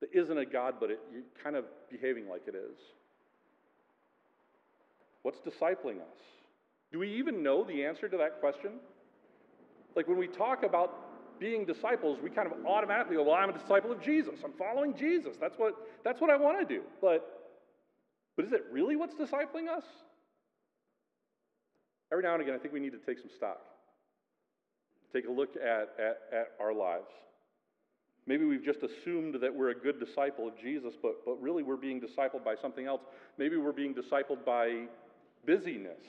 that 0.00 0.10
isn't 0.12 0.38
a 0.38 0.46
God, 0.46 0.74
but 0.78 0.90
it, 0.90 1.00
you're 1.12 1.22
kind 1.42 1.56
of 1.56 1.64
behaving 1.90 2.28
like 2.28 2.42
it 2.46 2.54
is. 2.54 2.78
What's 5.22 5.38
discipling 5.40 6.00
us? 6.00 6.18
Do 6.92 6.98
we 6.98 7.12
even 7.14 7.42
know 7.42 7.64
the 7.64 7.84
answer 7.84 8.08
to 8.08 8.16
that 8.18 8.40
question? 8.40 8.72
Like 9.96 10.08
when 10.08 10.18
we 10.18 10.26
talk 10.26 10.62
about 10.62 11.40
being 11.40 11.64
disciples, 11.64 12.18
we 12.22 12.30
kind 12.30 12.50
of 12.50 12.66
automatically 12.66 13.16
go, 13.16 13.24
well, 13.24 13.34
I'm 13.34 13.50
a 13.50 13.58
disciple 13.58 13.90
of 13.90 14.00
Jesus. 14.00 14.34
I'm 14.44 14.52
following 14.52 14.94
Jesus. 14.96 15.36
That's 15.40 15.58
what, 15.58 15.74
that's 16.04 16.20
what 16.20 16.30
I 16.30 16.36
want 16.36 16.66
to 16.66 16.74
do. 16.74 16.82
But, 17.00 17.50
but 18.36 18.44
is 18.44 18.52
it 18.52 18.64
really 18.70 18.96
what's 18.96 19.14
discipling 19.14 19.68
us? 19.68 19.84
Every 22.12 22.22
now 22.22 22.34
and 22.34 22.42
again, 22.42 22.54
I 22.54 22.58
think 22.58 22.74
we 22.74 22.80
need 22.80 22.92
to 22.92 22.98
take 22.98 23.18
some 23.18 23.30
stock. 23.34 23.58
Take 25.12 25.28
a 25.28 25.30
look 25.30 25.56
at, 25.56 25.90
at, 25.98 26.20
at 26.32 26.52
our 26.60 26.72
lives. 26.72 27.10
Maybe 28.26 28.44
we've 28.44 28.64
just 28.64 28.80
assumed 28.82 29.36
that 29.40 29.54
we're 29.54 29.70
a 29.70 29.74
good 29.74 29.98
disciple 29.98 30.46
of 30.46 30.56
Jesus, 30.58 30.94
but, 31.02 31.24
but 31.24 31.42
really 31.42 31.62
we're 31.62 31.76
being 31.76 32.00
discipled 32.00 32.44
by 32.44 32.54
something 32.60 32.86
else. 32.86 33.00
Maybe 33.36 33.56
we're 33.56 33.72
being 33.72 33.94
discipled 33.94 34.44
by 34.44 34.84
busyness 35.44 36.00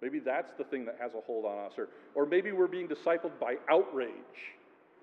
Maybe 0.00 0.20
that's 0.20 0.52
the 0.56 0.64
thing 0.64 0.84
that 0.84 0.96
has 1.00 1.12
a 1.14 1.20
hold 1.20 1.44
on 1.44 1.58
us. 1.66 1.72
Or, 1.76 1.88
or 2.14 2.26
maybe 2.26 2.52
we're 2.52 2.68
being 2.68 2.88
discipled 2.88 3.38
by 3.40 3.56
outrage. 3.70 4.12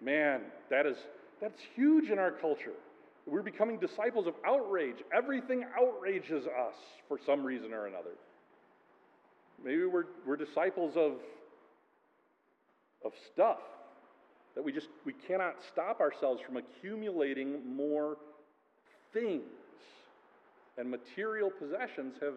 Man, 0.01 0.41
that 0.69 0.85
is, 0.85 0.97
that's 1.41 1.59
huge 1.75 2.09
in 2.09 2.19
our 2.19 2.31
culture. 2.31 2.73
We're 3.25 3.41
becoming 3.41 3.79
disciples 3.79 4.27
of 4.27 4.35
outrage. 4.45 4.97
Everything 5.13 5.65
outrages 5.77 6.45
us 6.45 6.75
for 7.07 7.17
some 7.25 7.43
reason 7.43 7.73
or 7.73 7.87
another. 7.87 8.11
Maybe 9.63 9.85
we're, 9.85 10.05
we're 10.25 10.37
disciples 10.37 10.93
of, 10.95 11.13
of 13.05 13.13
stuff 13.31 13.59
that 14.55 14.63
we 14.63 14.71
just 14.71 14.87
we 15.05 15.13
cannot 15.13 15.55
stop 15.71 15.99
ourselves 16.01 16.41
from 16.41 16.57
accumulating 16.57 17.75
more 17.75 18.17
things. 19.13 19.43
And 20.77 20.89
material 20.89 21.49
possessions 21.49 22.15
have 22.21 22.35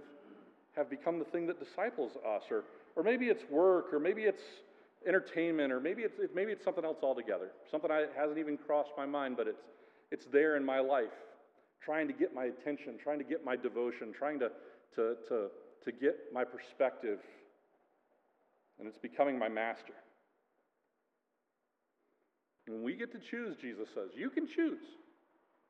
have 0.79 0.89
become 0.89 1.19
the 1.19 1.25
thing 1.25 1.47
that 1.49 1.59
disciples 1.59 2.13
us, 2.27 2.45
or, 2.51 2.65
or 2.97 3.03
maybe 3.03 3.27
it's 3.27 3.43
work, 3.51 3.93
or 3.93 3.99
maybe 3.99 4.23
it's 4.23 4.43
entertainment, 5.07 5.73
or 5.73 5.81
maybe 5.81 6.03
it's, 6.03 6.15
maybe 6.35 6.53
it's 6.53 6.65
something 6.65 6.85
else 6.85 6.99
altogether. 7.03 7.51
Something 7.71 7.91
that 7.91 8.13
hasn't 8.17 8.39
even 8.39 8.57
crossed 8.57 8.93
my 8.97 9.05
mind, 9.05 9.37
but 9.37 9.49
it's, 9.49 9.63
it's 10.13 10.27
there 10.33 10.57
in 10.57 10.65
my 10.65 10.79
life, 10.79 11.13
trying 11.85 12.07
to 12.07 12.15
get 12.15 12.33
my 12.35 12.45
attention, 12.45 12.95
trying 13.03 13.19
to 13.19 13.25
get 13.25 13.45
my 13.45 13.57
devotion, 13.57 14.13
trying 14.17 14.39
to, 14.39 14.51
to, 14.95 15.17
to, 15.29 15.49
to 15.85 15.93
get 15.93 16.17
my 16.33 16.45
perspective, 16.45 17.19
and 18.79 18.87
it's 18.87 18.99
becoming 18.99 19.37
my 19.39 19.49
master. 19.49 19.95
When 22.69 22.83
we 22.83 22.95
get 22.95 23.11
to 23.13 23.19
choose, 23.19 23.57
Jesus 23.61 23.89
says, 23.95 24.11
you 24.15 24.31
can 24.31 24.47
choose. 24.47 24.81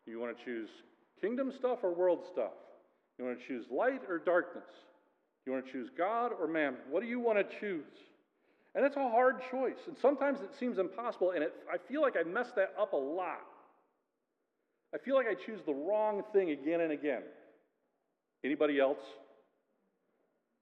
You 0.06 0.18
want 0.20 0.36
to 0.36 0.44
choose 0.44 0.68
kingdom 1.20 1.52
stuff 1.56 1.78
or 1.82 1.94
world 1.94 2.24
stuff? 2.32 2.52
You 3.18 3.24
want 3.24 3.38
to 3.40 3.46
choose 3.46 3.66
light 3.70 4.00
or 4.08 4.18
darkness? 4.18 4.64
You 5.46 5.52
want 5.52 5.66
to 5.66 5.72
choose 5.72 5.90
God 5.96 6.32
or 6.38 6.46
mammon? 6.46 6.80
What 6.90 7.02
do 7.02 7.08
you 7.08 7.20
want 7.20 7.38
to 7.38 7.58
choose? 7.60 7.84
And 8.74 8.84
it's 8.84 8.96
a 8.96 9.08
hard 9.08 9.36
choice. 9.50 9.78
And 9.86 9.96
sometimes 9.96 10.40
it 10.40 10.50
seems 10.58 10.78
impossible, 10.78 11.32
and 11.32 11.42
it, 11.42 11.54
I 11.72 11.78
feel 11.78 12.02
like 12.02 12.14
I 12.18 12.28
mess 12.28 12.48
that 12.56 12.74
up 12.80 12.92
a 12.92 12.96
lot. 12.96 13.40
I 14.94 14.98
feel 14.98 15.14
like 15.14 15.26
I 15.26 15.34
choose 15.34 15.60
the 15.66 15.74
wrong 15.74 16.22
thing 16.32 16.50
again 16.50 16.80
and 16.80 16.92
again. 16.92 17.22
Anybody 18.44 18.78
else? 18.80 18.98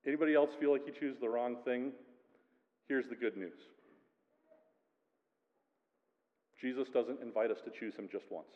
Anybody 0.06 0.34
else 0.34 0.50
feel 0.58 0.72
like 0.72 0.82
you 0.86 0.92
choose 0.98 1.16
the 1.20 1.28
wrong 1.28 1.56
thing? 1.64 1.92
Here's 2.88 3.08
the 3.08 3.16
good 3.16 3.36
news 3.36 3.58
Jesus 6.60 6.88
doesn't 6.92 7.20
invite 7.22 7.50
us 7.50 7.58
to 7.64 7.70
choose 7.78 7.94
him 7.94 8.08
just 8.10 8.24
once, 8.30 8.52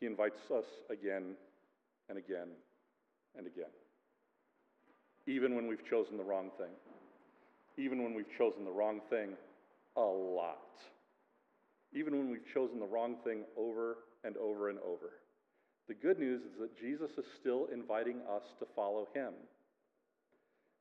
He 0.00 0.06
invites 0.06 0.50
us 0.50 0.64
again 0.90 1.34
and 2.08 2.18
again 2.18 2.48
and 3.36 3.46
again. 3.46 3.72
Even 5.26 5.54
when 5.54 5.66
we've 5.66 5.84
chosen 5.88 6.16
the 6.16 6.24
wrong 6.24 6.50
thing. 6.56 6.72
Even 7.76 8.02
when 8.02 8.14
we've 8.14 8.38
chosen 8.38 8.64
the 8.64 8.70
wrong 8.70 9.00
thing 9.10 9.34
a 9.96 10.00
lot. 10.00 10.80
Even 11.92 12.16
when 12.16 12.30
we've 12.30 12.46
chosen 12.54 12.80
the 12.80 12.86
wrong 12.86 13.16
thing 13.24 13.44
over 13.56 13.98
and 14.24 14.36
over 14.38 14.70
and 14.70 14.78
over. 14.80 15.20
The 15.86 15.94
good 15.94 16.18
news 16.18 16.42
is 16.42 16.58
that 16.60 16.78
Jesus 16.78 17.10
is 17.18 17.24
still 17.40 17.68
inviting 17.72 18.20
us 18.30 18.42
to 18.58 18.66
follow 18.74 19.08
him. 19.14 19.32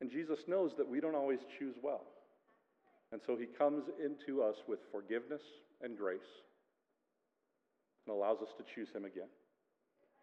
And 0.01 0.11
Jesus 0.11 0.39
knows 0.47 0.71
that 0.77 0.87
we 0.87 0.99
don't 0.99 1.15
always 1.15 1.39
choose 1.59 1.75
well. 1.81 2.01
And 3.11 3.21
so 3.25 3.37
he 3.37 3.45
comes 3.45 3.85
into 4.03 4.43
us 4.43 4.55
with 4.67 4.79
forgiveness 4.91 5.41
and 5.81 5.97
grace 5.97 6.19
and 8.05 8.15
allows 8.15 8.39
us 8.41 8.49
to 8.57 8.63
choose 8.75 8.89
him 8.93 9.05
again. 9.05 9.29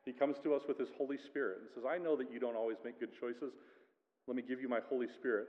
He 0.05 0.13
comes 0.13 0.37
to 0.45 0.55
us 0.55 0.63
with 0.69 0.79
his 0.79 0.89
Holy 0.99 1.17
Spirit 1.17 1.59
and 1.61 1.69
says, 1.75 1.85
I 1.89 1.97
know 1.97 2.17
that 2.17 2.31
you 2.31 2.39
don't 2.39 2.57
always 2.57 2.77
make 2.85 3.01
good 3.01 3.13
choices. 3.19 3.53
Let 4.27 4.37
me 4.37 4.43
give 4.47 4.61
you 4.61 4.69
my 4.69 4.81
Holy 4.89 5.07
Spirit. 5.19 5.47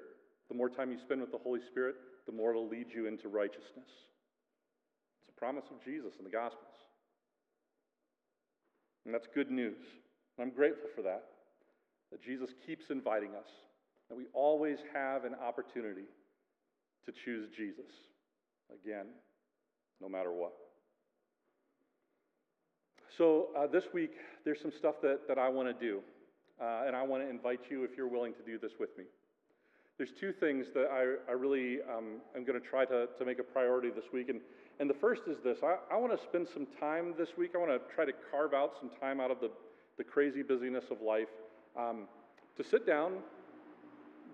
The 0.47 0.55
more 0.55 0.69
time 0.69 0.91
you 0.91 0.99
spend 0.99 1.19
with 1.19 1.31
the 1.31 1.43
Holy 1.43 1.59
Spirit, 1.67 1.95
the 2.25 2.31
more 2.31 2.51
it'll 2.51 2.67
lead 2.67 2.87
you 2.93 3.07
into 3.07 3.27
righteousness. 3.27 3.89
It's 5.19 5.35
a 5.35 5.39
promise 5.39 5.65
of 5.71 5.83
Jesus 5.83 6.13
in 6.19 6.23
the 6.23 6.31
Gospels. 6.31 6.75
And 9.05 9.13
that's 9.13 9.27
good 9.33 9.51
news. 9.51 9.83
And 10.37 10.47
I'm 10.47 10.55
grateful 10.55 10.89
for 10.95 11.01
that, 11.01 11.23
that 12.11 12.23
Jesus 12.23 12.49
keeps 12.65 12.85
inviting 12.89 13.35
us, 13.35 13.49
that 14.09 14.15
we 14.15 14.25
always 14.33 14.77
have 14.93 15.25
an 15.25 15.35
opportunity 15.35 16.05
to 17.05 17.11
choose 17.11 17.49
Jesus 17.55 17.91
again, 18.73 19.07
no 20.01 20.09
matter 20.09 20.31
what. 20.31 20.53
So, 23.17 23.47
uh, 23.57 23.67
this 23.67 23.85
week, 23.93 24.11
there's 24.43 24.61
some 24.61 24.73
stuff 24.77 24.95
that, 25.01 25.27
that 25.27 25.37
I 25.37 25.47
want 25.47 25.67
to 25.67 25.73
do, 25.73 26.01
uh, 26.61 26.83
and 26.85 26.95
I 26.95 27.03
want 27.03 27.23
to 27.23 27.29
invite 27.29 27.61
you 27.69 27.83
if 27.83 27.91
you're 27.95 28.09
willing 28.09 28.33
to 28.33 28.41
do 28.41 28.59
this 28.59 28.73
with 28.79 28.97
me. 28.97 29.05
There's 29.97 30.11
two 30.19 30.33
things 30.33 30.65
that 30.73 30.89
I, 30.91 31.31
I 31.31 31.33
really 31.33 31.79
um, 31.83 32.19
am 32.35 32.43
going 32.43 32.59
to 32.59 32.67
try 32.67 32.83
to, 32.85 33.07
make 33.25 33.39
a 33.39 33.43
priority 33.43 33.89
this 33.89 34.05
week. 34.11 34.27
And, 34.27 34.41
and 34.81 34.89
the 34.89 34.93
first 34.93 35.21
is 35.27 35.37
this 35.41 35.59
I, 35.63 35.77
I 35.89 35.97
want 35.97 36.11
to 36.17 36.21
spend 36.21 36.47
some 36.53 36.67
time 36.79 37.13
this 37.17 37.29
week. 37.37 37.51
I 37.55 37.57
want 37.59 37.71
to 37.71 37.95
try 37.95 38.03
to 38.03 38.11
carve 38.29 38.53
out 38.53 38.73
some 38.79 38.89
time 38.99 39.21
out 39.21 39.31
of 39.31 39.39
the, 39.39 39.49
the 39.97 40.03
crazy 40.03 40.43
busyness 40.43 40.83
of 40.91 41.01
life 41.01 41.29
um, 41.79 42.07
to 42.57 42.63
sit 42.63 42.85
down, 42.85 43.13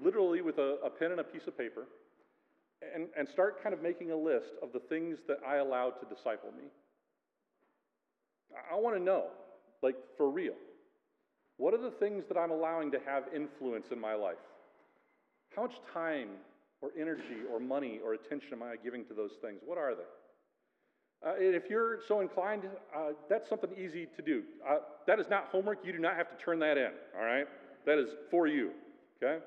literally 0.03 0.41
with 0.41 0.57
a, 0.57 0.77
a 0.83 0.89
pen 0.89 1.11
and 1.11 1.19
a 1.19 1.23
piece 1.23 1.45
of 1.45 1.55
paper, 1.55 1.85
and, 2.93 3.07
and 3.17 3.27
start 3.29 3.61
kind 3.61 3.73
of 3.73 3.81
making 3.81 4.11
a 4.11 4.15
list 4.15 4.51
of 4.61 4.73
the 4.73 4.79
things 4.79 5.19
that 5.27 5.37
I 5.47 5.57
allowed 5.57 5.93
to 6.01 6.05
disciple 6.13 6.51
me. 6.51 6.65
I 8.71 8.75
want 8.75 8.95
to 8.97 9.01
know, 9.01 9.27
like 9.81 9.95
for 10.17 10.29
real, 10.29 10.55
what 11.57 11.73
are 11.73 11.81
the 11.81 11.91
things 11.91 12.23
that 12.27 12.37
I'm 12.37 12.51
allowing 12.51 12.91
to 12.91 12.99
have 13.05 13.25
influence 13.35 13.87
in 13.91 13.99
my 13.99 14.13
life? 14.13 14.37
How 15.55 15.63
much 15.63 15.75
time 15.93 16.29
or 16.81 16.89
energy 16.99 17.45
or 17.51 17.59
money 17.59 17.99
or 18.03 18.13
attention 18.13 18.53
am 18.53 18.63
I 18.63 18.75
giving 18.83 19.05
to 19.05 19.13
those 19.13 19.31
things? 19.41 19.59
What 19.65 19.77
are 19.77 19.93
they? 19.95 20.01
Uh, 21.23 21.35
and 21.35 21.55
if 21.55 21.69
you're 21.69 21.99
so 22.07 22.21
inclined, 22.21 22.63
uh, 22.95 23.09
that's 23.29 23.47
something 23.47 23.69
easy 23.77 24.07
to 24.15 24.21
do. 24.23 24.41
Uh, 24.67 24.77
that 25.05 25.19
is 25.19 25.27
not 25.29 25.45
homework. 25.51 25.79
You 25.85 25.91
do 25.91 25.99
not 25.99 26.15
have 26.15 26.35
to 26.35 26.43
turn 26.43 26.57
that 26.59 26.77
in, 26.77 26.91
all 27.17 27.23
right? 27.23 27.45
That 27.85 27.99
is 27.99 28.09
for 28.31 28.47
you, 28.47 28.71
okay? 29.21 29.43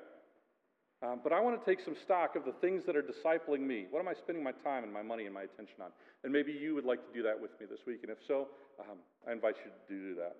Um, 1.03 1.19
but 1.23 1.33
I 1.33 1.39
want 1.39 1.59
to 1.59 1.65
take 1.65 1.83
some 1.83 1.95
stock 2.03 2.35
of 2.35 2.45
the 2.45 2.53
things 2.53 2.83
that 2.85 2.95
are 2.95 3.03
discipling 3.03 3.61
me. 3.61 3.85
What 3.91 3.99
am 3.99 4.07
I 4.07 4.13
spending 4.13 4.43
my 4.43 4.53
time 4.63 4.83
and 4.83 4.93
my 4.93 5.01
money 5.01 5.25
and 5.25 5.33
my 5.33 5.43
attention 5.43 5.81
on? 5.81 5.89
And 6.23 6.31
maybe 6.31 6.51
you 6.51 6.73
would 6.73 6.85
like 6.85 7.05
to 7.05 7.13
do 7.13 7.21
that 7.23 7.39
with 7.39 7.51
me 7.59 7.65
this 7.69 7.79
week. 7.85 7.99
And 8.03 8.11
if 8.11 8.17
so, 8.27 8.47
um, 8.79 8.97
I 9.27 9.33
invite 9.33 9.55
you 9.63 9.71
to 9.71 10.03
do 10.03 10.15
that. 10.15 10.35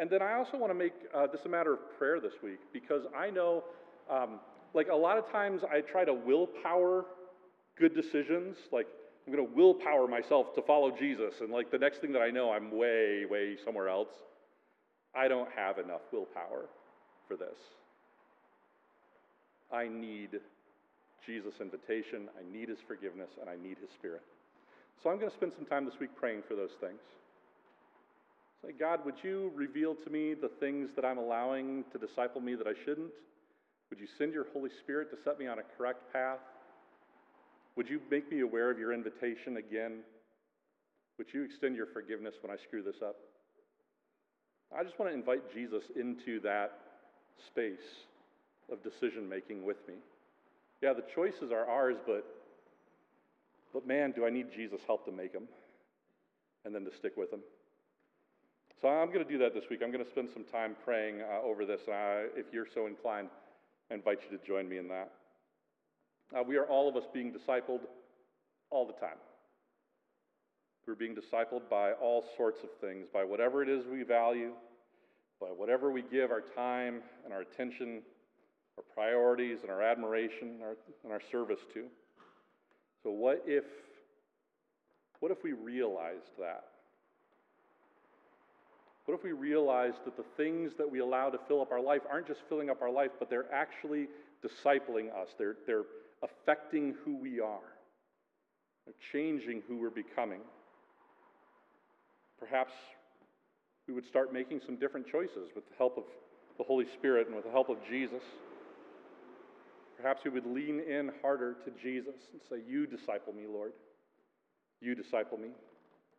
And 0.00 0.10
then 0.10 0.20
I 0.20 0.34
also 0.34 0.58
want 0.58 0.70
to 0.70 0.74
make 0.74 0.92
uh, 1.14 1.26
this 1.28 1.42
a 1.46 1.48
matter 1.48 1.72
of 1.72 1.78
prayer 1.96 2.20
this 2.20 2.34
week 2.42 2.58
because 2.72 3.02
I 3.16 3.30
know 3.30 3.64
um, 4.10 4.40
like 4.74 4.88
a 4.88 4.94
lot 4.94 5.16
of 5.16 5.30
times 5.30 5.62
I 5.70 5.80
try 5.80 6.04
to 6.04 6.12
willpower 6.12 7.06
good 7.78 7.94
decisions. 7.94 8.56
Like 8.72 8.86
I'm 9.26 9.32
going 9.32 9.46
to 9.46 9.54
willpower 9.54 10.06
myself 10.06 10.54
to 10.56 10.62
follow 10.62 10.90
Jesus. 10.90 11.34
And 11.40 11.50
like 11.50 11.70
the 11.70 11.78
next 11.78 12.00
thing 12.00 12.12
that 12.12 12.22
I 12.22 12.30
know, 12.30 12.52
I'm 12.52 12.70
way, 12.76 13.24
way 13.30 13.56
somewhere 13.64 13.88
else. 13.88 14.10
I 15.14 15.28
don't 15.28 15.48
have 15.56 15.78
enough 15.78 16.02
willpower 16.12 16.66
for 17.26 17.36
this. 17.36 17.56
I 19.72 19.88
need 19.88 20.40
Jesus' 21.26 21.54
invitation, 21.60 22.28
I 22.38 22.42
need 22.50 22.68
his 22.68 22.78
forgiveness, 22.86 23.28
and 23.40 23.50
I 23.50 23.56
need 23.56 23.76
his 23.78 23.90
spirit. 23.98 24.22
So 25.02 25.10
I'm 25.10 25.18
going 25.18 25.30
to 25.30 25.36
spend 25.36 25.52
some 25.56 25.66
time 25.66 25.84
this 25.84 25.98
week 26.00 26.10
praying 26.18 26.42
for 26.48 26.54
those 26.56 26.74
things. 26.80 27.00
Say, 28.64 28.72
God, 28.72 29.04
would 29.04 29.14
you 29.22 29.52
reveal 29.54 29.94
to 29.94 30.10
me 30.10 30.34
the 30.34 30.50
things 30.58 30.90
that 30.96 31.04
I'm 31.04 31.18
allowing 31.18 31.84
to 31.92 31.98
disciple 31.98 32.40
me 32.40 32.54
that 32.56 32.66
I 32.66 32.72
shouldn't? 32.84 33.12
Would 33.90 34.00
you 34.00 34.08
send 34.18 34.32
your 34.32 34.46
Holy 34.52 34.70
Spirit 34.82 35.10
to 35.10 35.16
set 35.24 35.38
me 35.38 35.46
on 35.46 35.58
a 35.58 35.62
correct 35.76 36.12
path? 36.12 36.40
Would 37.76 37.88
you 37.88 38.00
make 38.10 38.30
me 38.32 38.40
aware 38.40 38.70
of 38.70 38.78
your 38.78 38.92
invitation 38.92 39.58
again? 39.58 40.00
Would 41.18 41.28
you 41.32 41.44
extend 41.44 41.76
your 41.76 41.86
forgiveness 41.86 42.34
when 42.42 42.50
I 42.50 42.56
screw 42.66 42.82
this 42.82 43.00
up? 43.02 43.16
I 44.76 44.82
just 44.82 44.98
want 44.98 45.12
to 45.12 45.16
invite 45.16 45.52
Jesus 45.54 45.84
into 45.94 46.40
that 46.40 46.72
space 47.46 48.07
of 48.70 48.82
decision 48.82 49.28
making 49.28 49.64
with 49.64 49.76
me. 49.88 49.94
Yeah, 50.80 50.92
the 50.92 51.04
choices 51.14 51.50
are 51.52 51.66
ours, 51.66 51.96
but 52.06 52.24
but 53.72 53.86
man, 53.86 54.12
do 54.12 54.24
I 54.26 54.30
need 54.30 54.46
Jesus' 54.54 54.80
help 54.86 55.04
to 55.04 55.12
make 55.12 55.32
them 55.32 55.44
and 56.64 56.74
then 56.74 56.84
to 56.84 56.96
stick 56.96 57.16
with 57.16 57.30
them. 57.30 57.40
So 58.80 58.88
I'm 58.88 59.08
going 59.08 59.24
to 59.24 59.30
do 59.30 59.38
that 59.38 59.54
this 59.54 59.64
week. 59.70 59.80
I'm 59.82 59.90
going 59.90 60.04
to 60.04 60.10
spend 60.10 60.28
some 60.32 60.44
time 60.44 60.76
praying 60.84 61.20
uh, 61.20 61.42
over 61.44 61.64
this. 61.64 61.80
And 61.86 61.94
I, 61.94 62.24
if 62.36 62.46
you're 62.52 62.66
so 62.72 62.86
inclined, 62.86 63.28
I 63.90 63.94
invite 63.94 64.20
you 64.22 64.38
to 64.38 64.44
join 64.46 64.68
me 64.68 64.78
in 64.78 64.88
that. 64.88 65.10
Uh, 66.36 66.42
we 66.42 66.56
are 66.56 66.64
all 66.64 66.88
of 66.88 66.96
us 66.96 67.04
being 67.12 67.32
discipled 67.32 67.80
all 68.70 68.86
the 68.86 68.92
time. 68.94 69.16
We're 70.86 70.94
being 70.94 71.14
discipled 71.14 71.68
by 71.68 71.92
all 71.92 72.24
sorts 72.36 72.60
of 72.62 72.70
things, 72.80 73.06
by 73.12 73.24
whatever 73.24 73.62
it 73.62 73.68
is 73.68 73.84
we 73.86 74.04
value, 74.04 74.52
by 75.40 75.48
whatever 75.48 75.90
we 75.90 76.02
give 76.02 76.30
our 76.30 76.40
time 76.40 77.02
and 77.24 77.32
our 77.32 77.42
attention, 77.42 78.00
our 78.78 78.84
priorities 78.94 79.58
and 79.62 79.70
our 79.70 79.82
admiration 79.82 80.60
our, 80.62 80.76
and 81.02 81.12
our 81.12 81.20
service 81.30 81.60
to. 81.74 81.84
So 83.02 83.10
what 83.10 83.42
if 83.46 83.64
what 85.20 85.32
if 85.32 85.42
we 85.42 85.52
realized 85.52 86.38
that? 86.38 86.64
What 89.06 89.14
if 89.14 89.24
we 89.24 89.32
realized 89.32 90.04
that 90.04 90.16
the 90.16 90.24
things 90.36 90.72
that 90.78 90.88
we 90.88 91.00
allow 91.00 91.30
to 91.30 91.38
fill 91.48 91.60
up 91.60 91.72
our 91.72 91.80
life 91.80 92.02
aren't 92.08 92.28
just 92.28 92.40
filling 92.48 92.70
up 92.70 92.82
our 92.82 92.90
life, 92.90 93.10
but 93.18 93.28
they're 93.30 93.52
actually 93.52 94.06
discipling 94.44 95.10
us? 95.10 95.28
They're, 95.38 95.56
they're 95.66 95.86
affecting 96.22 96.94
who 97.04 97.16
we 97.16 97.40
are, 97.40 97.72
they're 98.84 98.94
changing 99.12 99.62
who 99.66 99.78
we're 99.78 99.90
becoming. 99.90 100.40
Perhaps 102.38 102.74
we 103.88 103.94
would 103.94 104.06
start 104.06 104.32
making 104.32 104.60
some 104.64 104.76
different 104.76 105.08
choices 105.08 105.48
with 105.54 105.68
the 105.68 105.74
help 105.76 105.96
of 105.96 106.04
the 106.58 106.64
Holy 106.64 106.86
Spirit 106.86 107.26
and 107.26 107.34
with 107.34 107.46
the 107.46 107.50
help 107.50 107.70
of 107.70 107.78
Jesus. 107.88 108.22
Perhaps 110.00 110.22
we 110.24 110.30
would 110.30 110.46
lean 110.46 110.80
in 110.80 111.10
harder 111.22 111.56
to 111.64 111.70
Jesus 111.82 112.14
and 112.32 112.40
say, 112.48 112.56
You 112.68 112.86
disciple 112.86 113.32
me, 113.32 113.44
Lord. 113.52 113.72
You 114.80 114.94
disciple 114.94 115.38
me. 115.38 115.48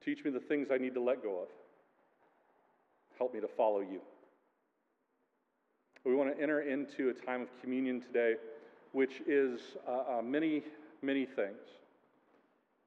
Teach 0.04 0.24
me 0.26 0.32
the 0.32 0.40
things 0.40 0.68
I 0.72 0.78
need 0.78 0.94
to 0.96 1.02
let 1.02 1.24
go 1.24 1.42
of. 1.42 1.48
Help 3.18 3.34
me 3.34 3.40
to 3.40 3.48
follow 3.48 3.80
you. 3.80 4.02
We 6.06 6.14
want 6.14 6.36
to 6.36 6.42
enter 6.42 6.62
into 6.62 7.10
a 7.10 7.14
time 7.14 7.42
of 7.42 7.48
communion 7.62 8.02
today, 8.02 8.36
which 8.92 9.22
is 9.28 9.62
uh, 9.88 10.18
uh, 10.18 10.22
many, 10.22 10.64
many 11.02 11.26
things. 11.26 11.60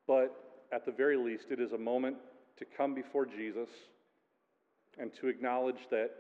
But 0.07 0.35
at 0.73 0.85
the 0.85 0.93
very 0.93 1.17
least, 1.17 1.45
it 1.51 1.61
is 1.61 1.73
a 1.73 1.79
moment 1.79 2.17
to 2.59 2.67
come 2.77 2.95
before 2.95 3.25
Jesus 3.25 3.69
and 4.99 5.11
to 5.21 5.29
acknowledge 5.29 5.89
that, 5.91 6.11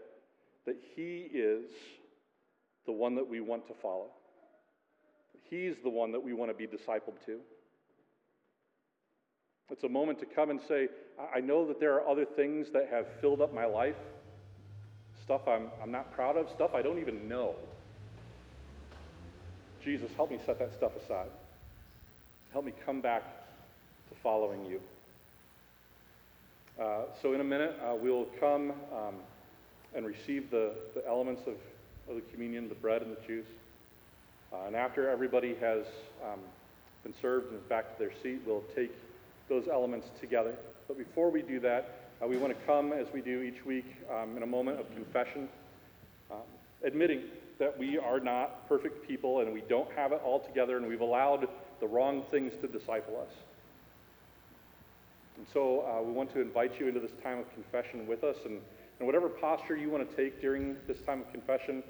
that 0.64 0.76
He 0.94 1.28
is 1.34 1.64
the 2.86 2.92
one 2.92 3.14
that 3.16 3.28
we 3.28 3.40
want 3.40 3.66
to 3.68 3.74
follow. 3.74 4.08
He's 5.52 5.74
the 5.82 5.90
one 5.90 6.12
that 6.12 6.24
we 6.24 6.32
want 6.32 6.50
to 6.50 6.56
be 6.56 6.66
discipled 6.66 7.22
to. 7.26 7.38
It's 9.70 9.84
a 9.84 9.88
moment 9.88 10.18
to 10.20 10.24
come 10.24 10.48
and 10.48 10.58
say, 10.66 10.88
I 11.34 11.40
know 11.40 11.68
that 11.68 11.78
there 11.78 11.92
are 11.92 12.08
other 12.08 12.24
things 12.24 12.68
that 12.72 12.88
have 12.90 13.04
filled 13.20 13.42
up 13.42 13.52
my 13.52 13.66
life, 13.66 13.96
stuff 15.22 15.42
I'm, 15.46 15.68
I'm 15.82 15.92
not 15.92 16.10
proud 16.14 16.38
of, 16.38 16.48
stuff 16.54 16.70
I 16.74 16.80
don't 16.80 16.98
even 16.98 17.28
know. 17.28 17.54
Jesus, 19.84 20.10
help 20.16 20.30
me 20.30 20.38
set 20.46 20.58
that 20.58 20.72
stuff 20.72 20.92
aside. 21.04 21.28
Help 22.54 22.64
me 22.64 22.72
come 22.86 23.02
back 23.02 23.22
to 24.08 24.14
following 24.22 24.64
you. 24.64 24.80
Uh, 26.82 27.02
so, 27.20 27.34
in 27.34 27.42
a 27.42 27.44
minute, 27.44 27.78
uh, 27.84 27.94
we'll 27.94 28.26
come 28.40 28.72
um, 28.90 29.16
and 29.94 30.06
receive 30.06 30.50
the, 30.50 30.72
the 30.94 31.06
elements 31.06 31.42
of, 31.42 31.56
of 32.08 32.14
the 32.14 32.22
communion, 32.32 32.70
the 32.70 32.74
bread 32.74 33.02
and 33.02 33.14
the 33.14 33.20
juice. 33.26 33.48
Uh, 34.52 34.66
and 34.66 34.76
after 34.76 35.08
everybody 35.08 35.54
has 35.60 35.84
um, 36.24 36.38
been 37.02 37.14
served 37.22 37.50
and 37.50 37.60
is 37.60 37.66
back 37.68 37.96
to 37.96 37.98
their 37.98 38.12
seat, 38.22 38.40
we'll 38.46 38.64
take 38.76 38.92
those 39.48 39.66
elements 39.68 40.08
together. 40.20 40.54
But 40.88 40.98
before 40.98 41.30
we 41.30 41.42
do 41.42 41.58
that, 41.60 42.10
uh, 42.22 42.26
we 42.26 42.36
want 42.36 42.56
to 42.56 42.66
come 42.66 42.92
as 42.92 43.06
we 43.14 43.20
do 43.20 43.42
each 43.42 43.64
week 43.64 43.86
um, 44.10 44.36
in 44.36 44.42
a 44.42 44.46
moment 44.46 44.78
of 44.78 44.92
confession, 44.94 45.48
um, 46.30 46.38
admitting 46.84 47.22
that 47.58 47.76
we 47.78 47.98
are 47.98 48.20
not 48.20 48.68
perfect 48.68 49.06
people 49.06 49.40
and 49.40 49.52
we 49.52 49.62
don't 49.68 49.90
have 49.92 50.12
it 50.12 50.20
all 50.24 50.40
together 50.40 50.76
and 50.76 50.86
we've 50.86 51.00
allowed 51.00 51.48
the 51.80 51.86
wrong 51.86 52.22
things 52.30 52.52
to 52.60 52.68
disciple 52.68 53.20
us. 53.20 53.34
And 55.36 55.46
so 55.52 55.80
uh, 55.80 56.02
we 56.02 56.12
want 56.12 56.32
to 56.34 56.40
invite 56.40 56.78
you 56.78 56.88
into 56.88 57.00
this 57.00 57.10
time 57.22 57.38
of 57.38 57.52
confession 57.54 58.06
with 58.06 58.22
us. 58.22 58.36
And, 58.44 58.60
and 58.98 59.06
whatever 59.06 59.28
posture 59.28 59.76
you 59.76 59.90
want 59.90 60.08
to 60.08 60.16
take 60.16 60.40
during 60.40 60.76
this 60.86 61.00
time 61.00 61.22
of 61.22 61.32
confession 61.32 61.82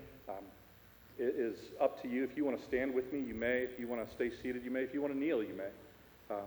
um, 1.22 1.32
is 1.37 1.56
up 1.80 2.00
to 2.02 2.08
you. 2.08 2.24
If 2.24 2.37
you 2.37 2.44
want 2.44 2.58
to 2.58 2.64
stand 2.64 2.94
with 2.94 3.12
me, 3.12 3.20
you 3.20 3.35
may. 3.35 3.58
If 3.58 3.78
you 3.78 3.87
want 3.87 4.06
to 4.06 4.14
stay 4.14 4.30
seated, 4.42 4.64
you 4.64 4.70
may. 4.70 4.80
If 4.80 4.94
you 4.94 5.00
want 5.00 5.14
to 5.14 5.18
kneel, 5.18 5.42
you 5.42 5.54
may. 5.54 6.35
Uh, 6.35 6.40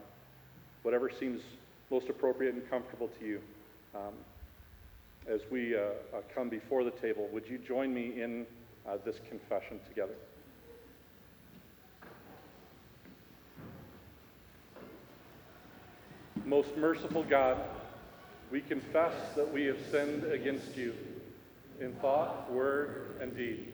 whatever 0.84 1.10
seems 1.10 1.42
most 1.92 2.10
appropriate 2.10 2.54
and 2.54 2.70
comfortable 2.70 3.10
to 3.20 3.26
you. 3.26 3.42
Um, 3.96 4.14
as 5.28 5.42
we 5.50 5.76
uh, 5.76 5.80
uh 5.80 6.22
come 6.34 6.50
before 6.50 6.84
the 6.84 6.92
table, 6.92 7.28
would 7.32 7.48
you 7.48 7.58
join 7.58 7.94
me 7.94 8.22
in 8.22 8.46
uh, 8.88 8.98
this 9.04 9.16
confession 9.30 9.80
together? 9.88 10.14
Most 16.46 16.78
merciful 16.78 17.24
God, 17.24 17.58
we 18.52 18.62
confess 18.62 19.14
that 19.36 19.52
we 19.52 19.66
have 19.66 19.80
sinned 19.90 20.26
against 20.26 20.78
you 20.78 20.94
in 21.82 21.94
thought, 21.96 22.52
word, 22.52 23.18
and 23.20 23.36
deed, 23.36 23.74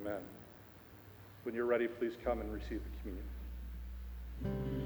Amen. 0.00 0.20
When 1.44 1.54
you're 1.54 1.66
ready, 1.66 1.86
please 1.88 2.12
come 2.24 2.40
and 2.40 2.52
receive 2.52 2.80
the 2.82 2.90
communion. 3.00 4.85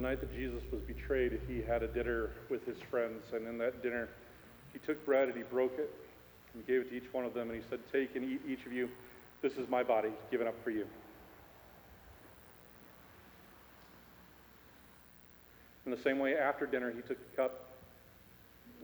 Night 0.00 0.20
that 0.20 0.34
Jesus 0.34 0.62
was 0.72 0.80
betrayed, 0.82 1.38
he 1.48 1.62
had 1.62 1.82
a 1.82 1.88
dinner 1.88 2.30
with 2.50 2.64
his 2.66 2.76
friends. 2.90 3.22
And 3.32 3.46
in 3.46 3.58
that 3.58 3.82
dinner, 3.82 4.08
he 4.72 4.78
took 4.80 5.04
bread 5.04 5.28
and 5.28 5.36
he 5.36 5.42
broke 5.42 5.78
it 5.78 5.94
and 6.52 6.64
he 6.64 6.72
gave 6.72 6.82
it 6.82 6.90
to 6.90 6.96
each 6.96 7.12
one 7.12 7.24
of 7.24 7.34
them. 7.34 7.50
And 7.50 7.60
he 7.60 7.64
said, 7.68 7.80
Take 7.92 8.16
and 8.16 8.24
eat, 8.24 8.40
each 8.48 8.66
of 8.66 8.72
you. 8.72 8.88
This 9.42 9.52
is 9.54 9.68
my 9.68 9.82
body 9.82 10.10
given 10.30 10.46
up 10.46 10.54
for 10.64 10.70
you. 10.70 10.86
In 15.84 15.92
the 15.92 16.02
same 16.02 16.18
way, 16.18 16.36
after 16.36 16.66
dinner, 16.66 16.90
he 16.90 17.00
took 17.02 17.18
the 17.30 17.36
cup 17.36 17.72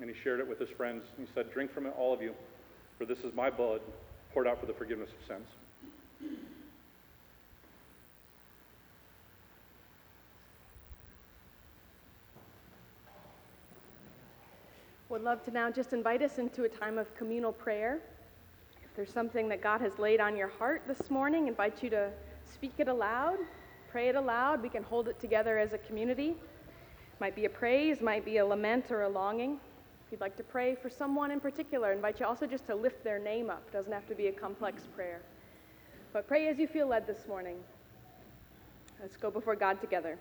and 0.01 0.09
he 0.09 0.17
shared 0.23 0.41
it 0.41 0.49
with 0.49 0.59
his 0.59 0.71
friends. 0.71 1.03
And 1.17 1.27
he 1.27 1.33
said, 1.35 1.53
Drink 1.53 1.73
from 1.73 1.87
it, 1.87 1.95
all 1.99 2.15
of 2.15 2.23
you, 2.23 2.35
for 2.97 3.05
this 3.05 3.19
is 3.19 3.35
my 3.35 3.51
blood 3.51 3.81
poured 4.33 4.47
out 4.47 4.61
for 4.61 4.67
the 4.67 4.73
forgiveness 4.73 5.11
of 5.11 5.27
sins. 5.27 5.49
Would 15.13 15.21
love 15.21 15.45
to 15.45 15.51
now 15.51 15.71
just 15.71 15.93
invite 15.93 16.23
us 16.23 16.39
into 16.39 16.65
a 16.65 16.69
time 16.71 16.97
of 16.97 17.15
communal 17.15 17.53
prayer. 17.53 18.01
If 18.83 18.97
there's 18.97 19.13
something 19.13 19.47
that 19.51 19.61
God 19.61 19.83
has 19.83 19.99
laid 19.99 20.21
on 20.21 20.39
your 20.39 20.49
heart 20.49 20.85
this 20.89 21.11
morning, 21.11 21.49
invite 21.49 21.83
you 21.83 21.91
to 21.91 22.09
speak 22.51 22.73
it 22.79 22.89
aloud, 22.89 23.37
pray 23.91 24.09
it 24.09 24.17
aloud. 24.17 24.63
We 24.63 24.71
can 24.71 24.83
hold 24.83 25.09
it 25.09 25.21
together 25.21 25.59
as 25.59 25.75
a 25.75 25.79
community. 25.79 26.35
Might 27.21 27.37
be 27.37 27.45
a 27.45 27.51
praise, 27.51 28.01
might 28.01 28.25
be 28.25 28.39
a 28.39 28.47
lament 28.47 28.91
or 28.91 29.03
a 29.03 29.09
longing. 29.11 29.61
If 30.07 30.13
you'd 30.13 30.23
like 30.23 30.39
to 30.39 30.43
pray 30.43 30.75
for 30.75 30.89
someone 30.89 31.31
in 31.31 31.41
particular, 31.41 31.93
invite 31.93 32.19
you 32.19 32.25
also 32.25 32.47
just 32.47 32.67
to 32.69 32.75
lift 32.75 33.05
their 33.05 33.19
name 33.19 33.51
up. 33.51 33.65
It 33.69 33.73
doesn't 33.75 33.93
have 33.93 34.09
to 34.09 34.15
be 34.15 34.29
a 34.29 34.33
complex 34.33 34.85
prayer. 34.97 35.21
But 36.15 36.27
pray 36.27 36.49
as 36.49 36.59
you 36.59 36.67
feel 36.67 36.87
led 36.87 37.07
this 37.07 37.29
morning. 37.29 37.57
Let's 38.99 39.19
go 39.19 39.31
before 39.31 39.57
God 39.57 39.79
together. 39.79 40.17